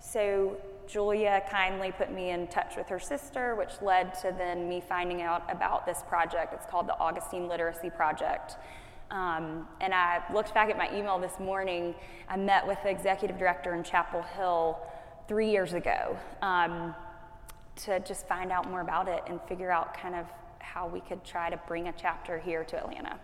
So 0.00 0.56
Julia 0.86 1.42
kindly 1.50 1.92
put 1.92 2.10
me 2.12 2.30
in 2.30 2.46
touch 2.48 2.76
with 2.76 2.88
her 2.88 2.98
sister, 2.98 3.54
which 3.54 3.82
led 3.82 4.14
to 4.20 4.34
then 4.36 4.68
me 4.68 4.82
finding 4.86 5.22
out 5.22 5.42
about 5.50 5.84
this 5.84 6.02
project. 6.08 6.54
It's 6.54 6.66
called 6.66 6.86
the 6.86 6.98
Augustine 6.98 7.48
Literacy 7.48 7.90
Project. 7.90 8.56
Um, 9.10 9.66
and 9.80 9.94
I 9.94 10.22
looked 10.32 10.52
back 10.54 10.70
at 10.70 10.76
my 10.76 10.94
email 10.96 11.18
this 11.18 11.38
morning. 11.38 11.94
I 12.28 12.36
met 12.36 12.66
with 12.66 12.78
the 12.82 12.90
executive 12.90 13.38
director 13.38 13.74
in 13.74 13.82
Chapel 13.82 14.22
Hill 14.22 14.78
three 15.26 15.50
years 15.50 15.74
ago 15.74 16.16
um, 16.42 16.94
to 17.76 18.00
just 18.00 18.26
find 18.26 18.50
out 18.50 18.68
more 18.68 18.80
about 18.80 19.08
it 19.08 19.22
and 19.26 19.40
figure 19.42 19.70
out 19.70 19.94
kind 19.94 20.14
of 20.14 20.26
how 20.58 20.86
we 20.86 21.00
could 21.00 21.24
try 21.24 21.50
to 21.50 21.56
bring 21.66 21.88
a 21.88 21.92
chapter 21.92 22.38
here 22.38 22.64
to 22.64 22.76
Atlanta. 22.76 23.18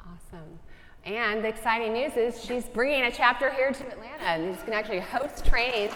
Awesome. 0.00 0.58
And 1.06 1.42
the 1.42 1.48
exciting 1.48 1.94
news 1.94 2.16
is 2.16 2.44
she's 2.44 2.64
bringing 2.64 3.04
a 3.04 3.10
chapter 3.10 3.50
here 3.50 3.72
to 3.72 3.86
Atlanta, 3.86 4.24
and 4.24 4.54
she's 4.54 4.62
going 4.62 4.72
to 4.72 4.76
actually 4.76 5.00
host 5.00 5.46
trainings 5.46 5.94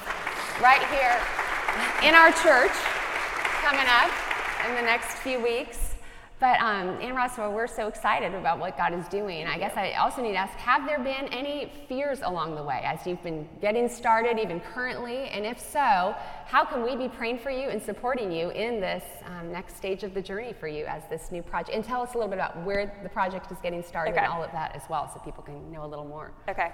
right 0.62 0.82
here 0.88 1.20
in 2.08 2.14
our 2.14 2.32
church 2.32 2.72
coming 3.60 3.86
up 3.86 4.10
in 4.66 4.74
the 4.76 4.82
next 4.82 5.18
few 5.18 5.40
weeks. 5.42 5.83
But 6.44 6.60
um, 6.60 7.00
Ann 7.00 7.14
Russell, 7.14 7.50
we're 7.52 7.66
so 7.66 7.88
excited 7.88 8.34
about 8.34 8.58
what 8.58 8.76
God 8.76 8.92
is 8.92 9.08
doing. 9.08 9.46
I 9.46 9.56
guess 9.56 9.78
I 9.78 9.92
also 9.92 10.20
need 10.20 10.32
to 10.32 10.36
ask 10.36 10.52
have 10.58 10.84
there 10.84 10.98
been 10.98 11.32
any 11.32 11.72
fears 11.88 12.20
along 12.22 12.54
the 12.54 12.62
way 12.62 12.82
as 12.84 13.06
you've 13.06 13.22
been 13.22 13.48
getting 13.62 13.88
started, 13.88 14.38
even 14.38 14.60
currently? 14.60 15.28
And 15.28 15.46
if 15.46 15.58
so, 15.58 16.14
how 16.44 16.66
can 16.66 16.82
we 16.82 16.96
be 16.96 17.08
praying 17.08 17.38
for 17.38 17.48
you 17.48 17.70
and 17.70 17.82
supporting 17.82 18.30
you 18.30 18.50
in 18.50 18.78
this 18.78 19.02
um, 19.24 19.52
next 19.52 19.78
stage 19.78 20.02
of 20.02 20.12
the 20.12 20.20
journey 20.20 20.52
for 20.52 20.68
you 20.68 20.84
as 20.84 21.04
this 21.08 21.32
new 21.32 21.40
project? 21.40 21.74
And 21.74 21.82
tell 21.82 22.02
us 22.02 22.12
a 22.12 22.18
little 22.18 22.28
bit 22.28 22.36
about 22.36 22.62
where 22.62 22.94
the 23.02 23.08
project 23.08 23.50
is 23.50 23.56
getting 23.62 23.82
started 23.82 24.10
okay. 24.10 24.26
and 24.26 24.30
all 24.30 24.44
of 24.44 24.52
that 24.52 24.76
as 24.76 24.82
well 24.90 25.10
so 25.10 25.20
people 25.20 25.42
can 25.42 25.72
know 25.72 25.86
a 25.86 25.88
little 25.88 26.04
more. 26.04 26.30
Okay. 26.50 26.72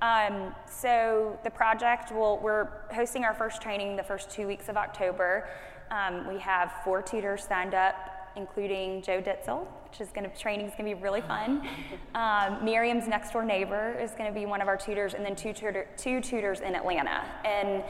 Um, 0.00 0.52
so 0.68 1.38
the 1.44 1.50
project, 1.50 2.10
will, 2.10 2.40
we're 2.42 2.66
hosting 2.92 3.22
our 3.22 3.34
first 3.34 3.62
training 3.62 3.94
the 3.94 4.02
first 4.02 4.30
two 4.30 4.48
weeks 4.48 4.68
of 4.68 4.76
October. 4.76 5.48
Um, 5.92 6.26
we 6.26 6.40
have 6.40 6.72
four 6.82 7.02
tutors 7.02 7.44
signed 7.44 7.74
up 7.74 8.18
including 8.36 9.02
Joe 9.02 9.20
Ditzel, 9.20 9.66
which 9.88 10.00
is 10.00 10.08
going 10.08 10.28
to 10.28 10.36
training 10.36 10.66
is 10.66 10.72
going 10.76 10.88
to 10.90 10.96
be 10.96 11.02
really 11.02 11.20
fun. 11.20 11.66
Um, 12.14 12.64
Miriam's 12.64 13.08
next 13.08 13.32
door 13.32 13.44
neighbor 13.44 13.96
is 14.00 14.12
going 14.12 14.32
to 14.32 14.38
be 14.38 14.46
one 14.46 14.60
of 14.60 14.68
our 14.68 14.76
tutors, 14.76 15.14
and 15.14 15.24
then 15.24 15.36
two, 15.36 15.52
tutor, 15.52 15.86
two 15.96 16.20
tutors 16.20 16.60
in 16.60 16.74
Atlanta. 16.74 17.24
And 17.44 17.82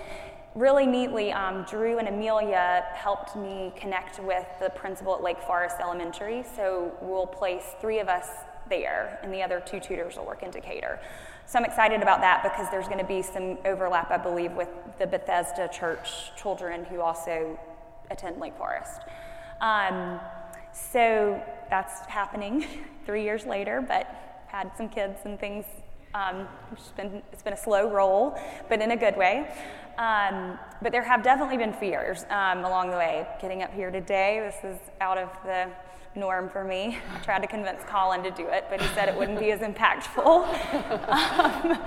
really 0.54 0.86
neatly, 0.86 1.32
um, 1.32 1.64
Drew 1.68 1.98
and 1.98 2.08
Amelia 2.08 2.84
helped 2.94 3.36
me 3.36 3.72
connect 3.76 4.20
with 4.20 4.46
the 4.60 4.70
principal 4.70 5.14
at 5.14 5.22
Lake 5.22 5.40
Forest 5.40 5.76
Elementary. 5.80 6.44
So 6.56 6.92
we'll 7.00 7.26
place 7.26 7.64
three 7.80 8.00
of 8.00 8.08
us 8.08 8.28
there, 8.68 9.18
and 9.22 9.32
the 9.32 9.42
other 9.42 9.60
two 9.64 9.80
tutors 9.80 10.16
will 10.16 10.26
work 10.26 10.42
in 10.42 10.50
Decatur. 10.50 11.00
So 11.46 11.58
I'm 11.58 11.64
excited 11.64 12.02
about 12.02 12.20
that 12.20 12.42
because 12.42 12.70
there's 12.70 12.86
going 12.86 13.00
to 13.00 13.04
be 13.04 13.20
some 13.20 13.58
overlap, 13.64 14.10
I 14.10 14.16
believe, 14.16 14.52
with 14.52 14.68
the 14.98 15.06
Bethesda 15.06 15.68
Church 15.68 16.34
children 16.36 16.84
who 16.84 17.00
also 17.00 17.58
attend 18.10 18.38
Lake 18.38 18.56
Forest. 18.56 19.02
Um, 19.62 20.20
so 20.72 21.40
that's 21.70 22.00
happening 22.06 22.66
three 23.06 23.22
years 23.22 23.46
later, 23.46 23.80
but 23.80 24.44
had 24.48 24.70
some 24.76 24.88
kids 24.88 25.20
and 25.24 25.40
things. 25.40 25.64
Um, 26.14 26.46
it's 26.72 26.90
been 26.90 27.22
it's 27.32 27.42
been 27.42 27.54
a 27.54 27.56
slow 27.56 27.88
roll, 27.88 28.38
but 28.68 28.82
in 28.82 28.90
a 28.90 28.96
good 28.96 29.16
way. 29.16 29.50
Um, 29.96 30.58
but 30.82 30.92
there 30.92 31.02
have 31.02 31.22
definitely 31.22 31.56
been 31.56 31.72
fears 31.72 32.24
um, 32.28 32.64
along 32.64 32.90
the 32.90 32.96
way. 32.96 33.26
Getting 33.40 33.62
up 33.62 33.72
here 33.72 33.90
today, 33.90 34.40
this 34.40 34.74
is 34.74 34.80
out 35.00 35.16
of 35.16 35.30
the 35.44 35.68
norm 36.14 36.50
for 36.50 36.64
me. 36.64 36.98
I 37.14 37.18
tried 37.20 37.40
to 37.40 37.46
convince 37.46 37.82
Colin 37.84 38.22
to 38.24 38.30
do 38.30 38.46
it, 38.48 38.66
but 38.68 38.80
he 38.80 38.86
said 38.88 39.08
it 39.08 39.16
wouldn't 39.16 39.38
be 39.38 39.52
as 39.52 39.60
impactful. 39.60 40.48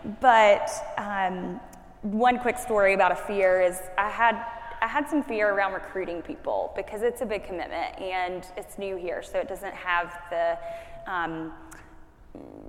Um, 0.00 0.16
but 0.20 0.70
um, 0.96 1.60
one 2.02 2.38
quick 2.38 2.56
story 2.56 2.94
about 2.94 3.12
a 3.12 3.16
fear 3.16 3.60
is 3.60 3.78
I 3.98 4.08
had 4.08 4.42
I 4.82 4.86
had 4.86 5.08
some 5.08 5.22
fear 5.22 5.52
around 5.52 5.74
recruiting 5.74 6.22
people 6.22 6.72
because 6.74 7.02
it's 7.02 7.20
a 7.20 7.26
big 7.26 7.44
commitment 7.44 8.00
and 8.00 8.46
it's 8.56 8.78
new 8.78 8.96
here, 8.96 9.22
so 9.22 9.38
it 9.38 9.46
doesn't 9.46 9.74
have 9.74 10.18
the, 10.30 10.58
um, 11.12 11.52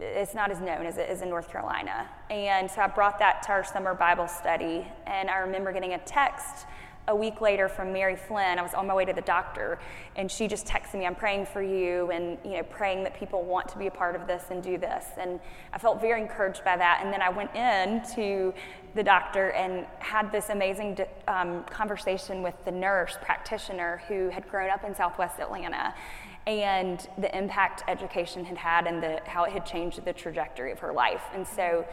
it's 0.02 0.34
not 0.34 0.52
as 0.52 0.60
known 0.60 0.86
as 0.86 0.98
it 0.98 1.10
is 1.10 1.22
in 1.22 1.30
North 1.30 1.50
Carolina. 1.50 2.10
And 2.30 2.70
so 2.70 2.82
I 2.82 2.88
brought 2.88 3.18
that 3.20 3.44
to 3.44 3.50
our 3.52 3.64
summer 3.64 3.94
Bible 3.94 4.28
study, 4.28 4.86
and 5.08 5.30
I 5.30 5.38
remember 5.38 5.72
getting 5.72 5.94
a 5.94 6.00
text 6.00 6.66
a 7.08 7.16
week 7.16 7.42
later 7.42 7.68
from 7.68 7.92
Mary 7.92 8.16
Flynn. 8.16 8.60
I 8.60 8.62
was 8.62 8.74
on 8.74 8.88
my 8.88 8.94
way 8.94 9.06
to 9.06 9.14
the 9.14 9.22
doctor, 9.22 9.80
and 10.16 10.32
she 10.32 10.48
just 10.48 10.66
texted 10.66 10.96
me, 10.96 11.06
"I'm 11.06 11.16
praying 11.16 11.48
for 11.48 11.62
you, 11.62 12.12
and 12.12 12.38
you 12.44 12.58
know, 12.58 12.64
praying 12.64 13.04
that 13.04 13.14
people 13.14 13.44
want 13.44 13.68
to 13.70 13.78
be 13.78 13.88
a 13.88 13.92
part 13.92 14.16
of 14.16 14.28
this 14.28 14.46
and 14.52 14.62
do 14.62 14.78
this." 14.78 15.06
And 15.18 15.40
I 15.74 15.78
felt 15.78 16.00
very 16.00 16.22
encouraged 16.22 16.64
by 16.64 16.78
that. 16.78 17.02
And 17.04 17.12
then 17.12 17.22
I 17.22 17.30
went 17.30 17.56
in 17.56 18.02
to 18.16 18.54
the 18.94 19.04
doctor 19.04 19.52
and 19.52 19.86
had 20.00 20.32
this 20.32 20.50
amazing 20.50 21.00
um, 21.28 21.64
conversation 21.66 22.44
with 22.44 22.56
the 22.66 22.72
nurse 22.72 23.18
practitioner 23.22 24.02
who 24.08 24.30
had 24.30 24.48
grown 24.48 24.70
up 24.70 24.84
in 24.84 24.96
Southwest 24.96 25.40
Atlanta. 25.40 25.94
And 26.48 27.08
the 27.20 27.36
impact 27.38 27.84
education 27.88 28.44
had 28.46 28.58
had, 28.58 28.88
and 28.88 29.02
the, 29.02 29.22
how 29.28 29.44
it 29.44 29.52
had 29.52 29.64
changed 29.64 30.04
the 30.04 30.14
trajectory 30.14 30.72
of 30.72 30.80
her 30.80 30.92
life. 30.92 31.22
And 31.36 31.48
so, 31.48 31.86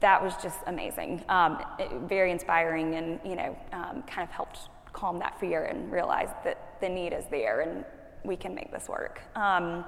that 0.00 0.22
was 0.22 0.34
just 0.42 0.58
amazing, 0.66 1.24
um, 1.28 1.62
it, 1.78 1.90
very 2.08 2.30
inspiring, 2.30 2.94
and 2.96 3.18
you 3.24 3.36
know, 3.36 3.56
um, 3.72 4.02
kind 4.02 4.22
of 4.22 4.30
helped 4.30 4.68
calm 4.92 5.18
that 5.18 5.38
fear 5.38 5.64
and 5.64 5.90
realize 5.92 6.30
that 6.44 6.80
the 6.80 6.88
need 6.88 7.12
is 7.12 7.24
there 7.30 7.60
and 7.60 7.84
we 8.24 8.36
can 8.36 8.54
make 8.54 8.72
this 8.72 8.88
work. 8.88 9.20
Um, 9.36 9.84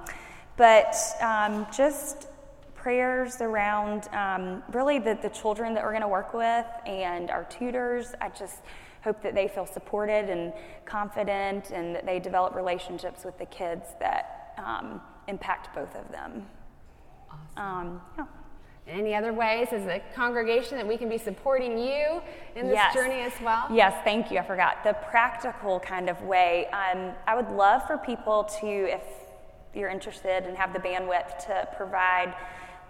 but 0.57 0.95
um, 1.21 1.65
just 1.75 2.27
prayers 2.75 3.41
around 3.41 4.07
um, 4.13 4.63
really 4.71 4.99
the, 4.99 5.17
the 5.21 5.29
children 5.29 5.73
that 5.73 5.83
we're 5.83 5.91
going 5.91 6.01
to 6.01 6.07
work 6.07 6.33
with 6.33 6.65
and 6.85 7.29
our 7.29 7.43
tutors. 7.45 8.13
I 8.21 8.29
just 8.29 8.61
hope 9.03 9.21
that 9.23 9.33
they 9.33 9.47
feel 9.47 9.65
supported 9.65 10.29
and 10.29 10.53
confident 10.85 11.71
and 11.71 11.95
that 11.95 12.05
they 12.05 12.19
develop 12.19 12.55
relationships 12.55 13.25
with 13.25 13.37
the 13.37 13.45
kids 13.45 13.87
that 13.99 14.53
um, 14.57 15.01
impact 15.27 15.73
both 15.73 15.95
of 15.95 16.11
them. 16.11 16.45
Awesome. 17.57 18.01
yeah. 18.17 18.25
Any 18.89 19.13
other 19.13 19.33
ways 19.33 19.67
as 19.71 19.85
a 19.85 20.01
congregation 20.15 20.77
that 20.77 20.87
we 20.87 20.97
can 20.97 21.09
be 21.09 21.17
supporting 21.17 21.77
you 21.77 22.21
in 22.55 22.67
this 22.67 22.75
yes. 22.75 22.93
journey 22.93 23.21
as 23.21 23.33
well? 23.41 23.67
Yes, 23.71 23.93
thank 24.03 24.31
you. 24.31 24.39
I 24.39 24.43
forgot. 24.43 24.83
The 24.83 24.93
practical 25.09 25.79
kind 25.79 26.09
of 26.09 26.21
way. 26.23 26.67
Um, 26.67 27.11
I 27.27 27.35
would 27.35 27.49
love 27.49 27.85
for 27.85 27.97
people 27.97 28.45
to, 28.61 28.67
if 28.67 29.03
you're 29.75 29.89
interested 29.89 30.43
and 30.45 30.57
have 30.57 30.73
the 30.73 30.79
bandwidth, 30.79 31.45
to 31.45 31.67
provide. 31.77 32.33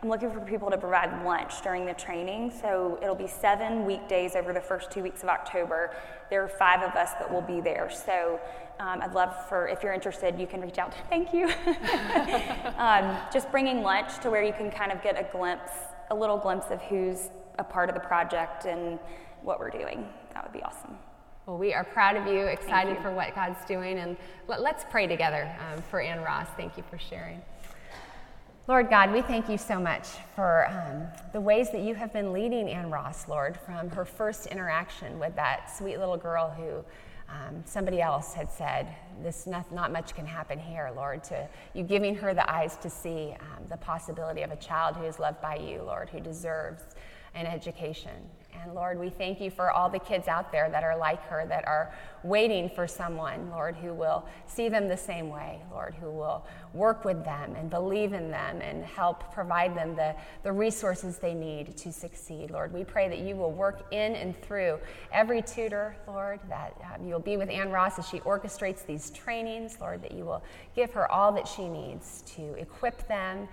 I'm 0.01 0.09
looking 0.09 0.31
for 0.31 0.39
people 0.39 0.69
to 0.71 0.77
provide 0.77 1.25
lunch 1.25 1.62
during 1.62 1.85
the 1.85 1.93
training. 1.93 2.51
So 2.62 2.97
it'll 3.01 3.15
be 3.15 3.27
seven 3.27 3.85
weekdays 3.85 4.35
over 4.35 4.53
the 4.53 4.62
first 4.62 4.91
two 4.91 5.03
weeks 5.03 5.23
of 5.23 5.29
October. 5.29 5.93
There 6.29 6.43
are 6.43 6.47
five 6.47 6.81
of 6.81 6.95
us 6.95 7.12
that 7.19 7.31
will 7.31 7.41
be 7.41 7.59
there. 7.59 7.89
So 7.89 8.39
um, 8.79 9.01
I'd 9.01 9.13
love 9.13 9.35
for, 9.49 9.67
if 9.67 9.83
you're 9.83 9.93
interested, 9.93 10.39
you 10.39 10.47
can 10.47 10.62
reach 10.62 10.77
out. 10.77 10.93
Thank 11.09 11.33
you. 11.33 11.45
um, 12.77 13.17
just 13.33 13.51
bringing 13.51 13.81
lunch 13.81 14.19
to 14.19 14.29
where 14.29 14.43
you 14.43 14.53
can 14.53 14.71
kind 14.71 14.91
of 14.91 15.01
get 15.03 15.19
a 15.19 15.29
glimpse 15.31 15.71
a 16.12 16.15
little 16.15 16.38
glimpse 16.38 16.67
of 16.71 16.81
who's 16.83 17.29
a 17.57 17.63
part 17.63 17.89
of 17.89 17.95
the 17.95 18.01
project 18.01 18.65
and 18.65 18.99
what 19.43 19.59
we're 19.59 19.69
doing. 19.69 20.07
That 20.33 20.43
would 20.43 20.53
be 20.53 20.63
awesome. 20.63 20.97
Well, 21.45 21.57
we 21.57 21.73
are 21.73 21.83
proud 21.83 22.15
of 22.15 22.27
you, 22.27 22.45
excited 22.45 22.95
you. 22.95 23.01
for 23.01 23.12
what 23.12 23.33
God's 23.33 23.63
doing, 23.65 23.97
and 23.99 24.17
let, 24.47 24.59
us 24.62 24.85
pray 24.89 25.07
together 25.07 25.51
um, 25.59 25.81
for 25.89 25.99
Ann 25.99 26.21
Ross. 26.21 26.47
Thank 26.57 26.77
you 26.77 26.83
for 26.89 26.97
sharing. 26.97 27.41
Lord 28.69 28.88
God, 28.88 29.12
we 29.12 29.23
thank 29.23 29.49
you 29.49 29.58
so 29.58 29.79
much 29.79 30.05
for 30.36 30.67
um, 30.69 31.08
the 31.34 31.41
ways 31.41 31.71
that 31.71 31.82
you 31.82 31.95
have 31.95 32.13
been 32.13 32.32
leading 32.32 32.69
Ann 32.69 32.91
Ross, 32.91 33.27
Lord, 33.27 33.58
from 33.65 33.89
her 33.89 34.05
first 34.05 34.45
interaction 34.45 35.17
with 35.17 35.36
that 35.38 35.75
sweet 35.75 35.97
little 35.97 36.17
girl 36.17 36.51
who 36.51 36.86
um, 37.34 37.63
somebody 37.65 37.99
else 37.99 38.36
had 38.36 38.51
said, 38.51 38.88
"This 39.23 39.47
not, 39.47 39.71
not, 39.73 39.91
much 39.91 40.13
can 40.13 40.27
happen 40.27 40.60
here, 40.60 40.91
Lord." 40.95 41.23
To 41.23 41.49
you 41.73 41.82
giving 41.82 42.13
her 42.13 42.36
the 42.36 42.47
eyes 42.47 42.77
to 42.84 42.91
see 42.91 43.36
um, 43.39 43.65
the 43.69 43.77
possibility 43.77 44.43
of 44.43 44.51
a 44.51 44.55
child 44.58 44.95
who 44.97 45.05
is 45.05 45.17
loved 45.17 45.41
by 45.41 45.55
you, 45.55 45.82
Lord, 45.82 46.12
who 46.12 46.19
deserves 46.19 46.84
an 47.34 47.47
education. 47.47 48.29
And 48.63 48.73
Lord, 48.73 48.99
we 48.99 49.09
thank 49.09 49.39
you 49.39 49.49
for 49.49 49.71
all 49.71 49.89
the 49.89 49.99
kids 49.99 50.27
out 50.27 50.51
there 50.51 50.69
that 50.69 50.83
are 50.83 50.97
like 50.97 51.21
her, 51.27 51.45
that 51.47 51.67
are 51.67 51.93
waiting 52.23 52.69
for 52.69 52.87
someone, 52.87 53.49
Lord, 53.49 53.75
who 53.75 53.93
will 53.93 54.25
see 54.45 54.67
them 54.67 54.87
the 54.87 54.97
same 54.97 55.29
way, 55.29 55.61
Lord, 55.71 55.95
who 55.95 56.09
will 56.11 56.45
work 56.73 57.05
with 57.05 57.23
them 57.23 57.55
and 57.55 57.69
believe 57.69 58.13
in 58.13 58.29
them 58.29 58.61
and 58.61 58.83
help 58.83 59.33
provide 59.33 59.75
them 59.75 59.95
the, 59.95 60.15
the 60.43 60.51
resources 60.51 61.17
they 61.17 61.33
need 61.33 61.77
to 61.77 61.91
succeed. 61.91 62.51
Lord, 62.51 62.73
we 62.73 62.83
pray 62.83 63.07
that 63.07 63.19
you 63.19 63.35
will 63.35 63.51
work 63.51 63.87
in 63.91 64.15
and 64.15 64.39
through 64.41 64.79
every 65.11 65.41
tutor, 65.41 65.95
Lord, 66.07 66.39
that 66.49 66.75
um, 66.93 67.07
you'll 67.07 67.19
be 67.19 67.37
with 67.37 67.49
Ann 67.49 67.71
Ross 67.71 67.97
as 67.97 68.07
she 68.07 68.19
orchestrates 68.21 68.85
these 68.85 69.09
trainings, 69.11 69.77
Lord, 69.79 70.01
that 70.03 70.11
you 70.11 70.25
will 70.25 70.43
give 70.75 70.91
her 70.91 71.09
all 71.11 71.31
that 71.33 71.47
she 71.47 71.67
needs 71.67 72.23
to 72.35 72.53
equip 72.55 73.07
them 73.07 73.47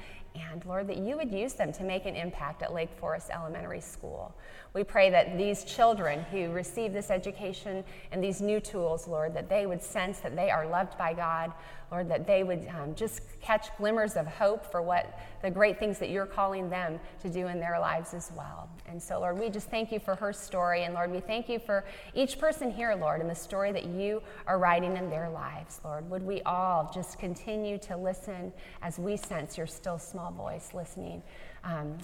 and 0.52 0.64
Lord, 0.64 0.86
that 0.88 0.98
you 0.98 1.16
would 1.16 1.30
use 1.30 1.54
them 1.54 1.72
to 1.72 1.82
make 1.82 2.06
an 2.06 2.16
impact 2.16 2.62
at 2.62 2.72
Lake 2.72 2.90
Forest 2.98 3.30
Elementary 3.30 3.80
School. 3.80 4.34
We 4.72 4.84
pray 4.84 5.10
that 5.10 5.38
these 5.38 5.64
children 5.64 6.22
who 6.30 6.50
receive 6.50 6.92
this 6.92 7.10
education 7.10 7.84
and 8.12 8.22
these 8.22 8.40
new 8.40 8.60
tools, 8.60 9.08
Lord, 9.08 9.34
that 9.34 9.48
they 9.48 9.66
would 9.66 9.82
sense 9.82 10.18
that 10.20 10.36
they 10.36 10.50
are 10.50 10.66
loved 10.66 10.98
by 10.98 11.14
God, 11.14 11.52
Lord, 11.90 12.08
that 12.10 12.26
they 12.26 12.42
would 12.42 12.68
um, 12.68 12.94
just 12.94 13.20
catch 13.40 13.68
glimmers 13.76 14.16
of 14.16 14.26
hope 14.26 14.64
for 14.70 14.82
what 14.82 15.18
the 15.42 15.50
great 15.50 15.78
things 15.78 15.98
that 16.00 16.10
you're 16.10 16.26
calling 16.26 16.68
them 16.68 16.98
to 17.22 17.28
do 17.28 17.46
in 17.46 17.60
their 17.60 17.78
lives 17.78 18.12
as 18.12 18.32
well. 18.36 18.68
And 18.88 19.00
so, 19.00 19.20
Lord, 19.20 19.38
we 19.38 19.50
just 19.50 19.68
thank 19.68 19.92
you 19.92 20.00
for 20.00 20.16
her 20.16 20.32
story. 20.32 20.84
And 20.84 20.94
Lord, 20.94 21.12
we 21.12 21.20
thank 21.20 21.48
you 21.48 21.58
for 21.58 21.84
each 22.14 22.38
person 22.38 22.70
here, 22.70 22.94
Lord, 22.94 23.20
and 23.20 23.30
the 23.30 23.34
story 23.34 23.70
that 23.72 23.84
you 23.84 24.22
are 24.46 24.58
writing 24.58 24.96
in 24.96 25.08
their 25.10 25.28
lives, 25.28 25.80
Lord. 25.84 26.08
Would 26.10 26.22
we 26.22 26.42
all 26.42 26.90
just 26.92 27.18
continue 27.18 27.78
to 27.78 27.96
listen 27.96 28.52
as 28.82 28.98
we 28.98 29.16
sense 29.16 29.56
your 29.56 29.66
still 29.66 29.98
small 29.98 30.32
voice 30.32 30.74
listening, 30.74 31.22
um, 31.62 31.96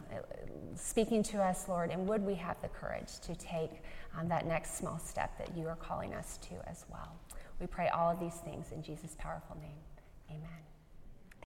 speaking 0.76 1.22
to 1.24 1.42
us, 1.42 1.68
Lord, 1.68 1.90
and 1.90 2.08
would 2.08 2.24
we 2.24 2.34
have 2.36 2.60
the 2.62 2.68
courage 2.68 3.18
to 3.20 3.34
take 3.34 3.82
um, 4.16 4.28
that 4.28 4.46
next 4.46 4.76
small 4.76 4.98
step 4.98 5.36
that 5.38 5.56
you 5.56 5.66
are 5.66 5.76
calling 5.76 6.14
us 6.14 6.38
to 6.48 6.54
as 6.68 6.84
well? 6.90 7.21
We 7.62 7.68
pray 7.68 7.88
all 7.90 8.10
of 8.10 8.18
these 8.18 8.34
things 8.44 8.72
in 8.72 8.82
Jesus' 8.82 9.14
powerful 9.16 9.56
name. 9.56 9.78
Amen. 10.28 10.71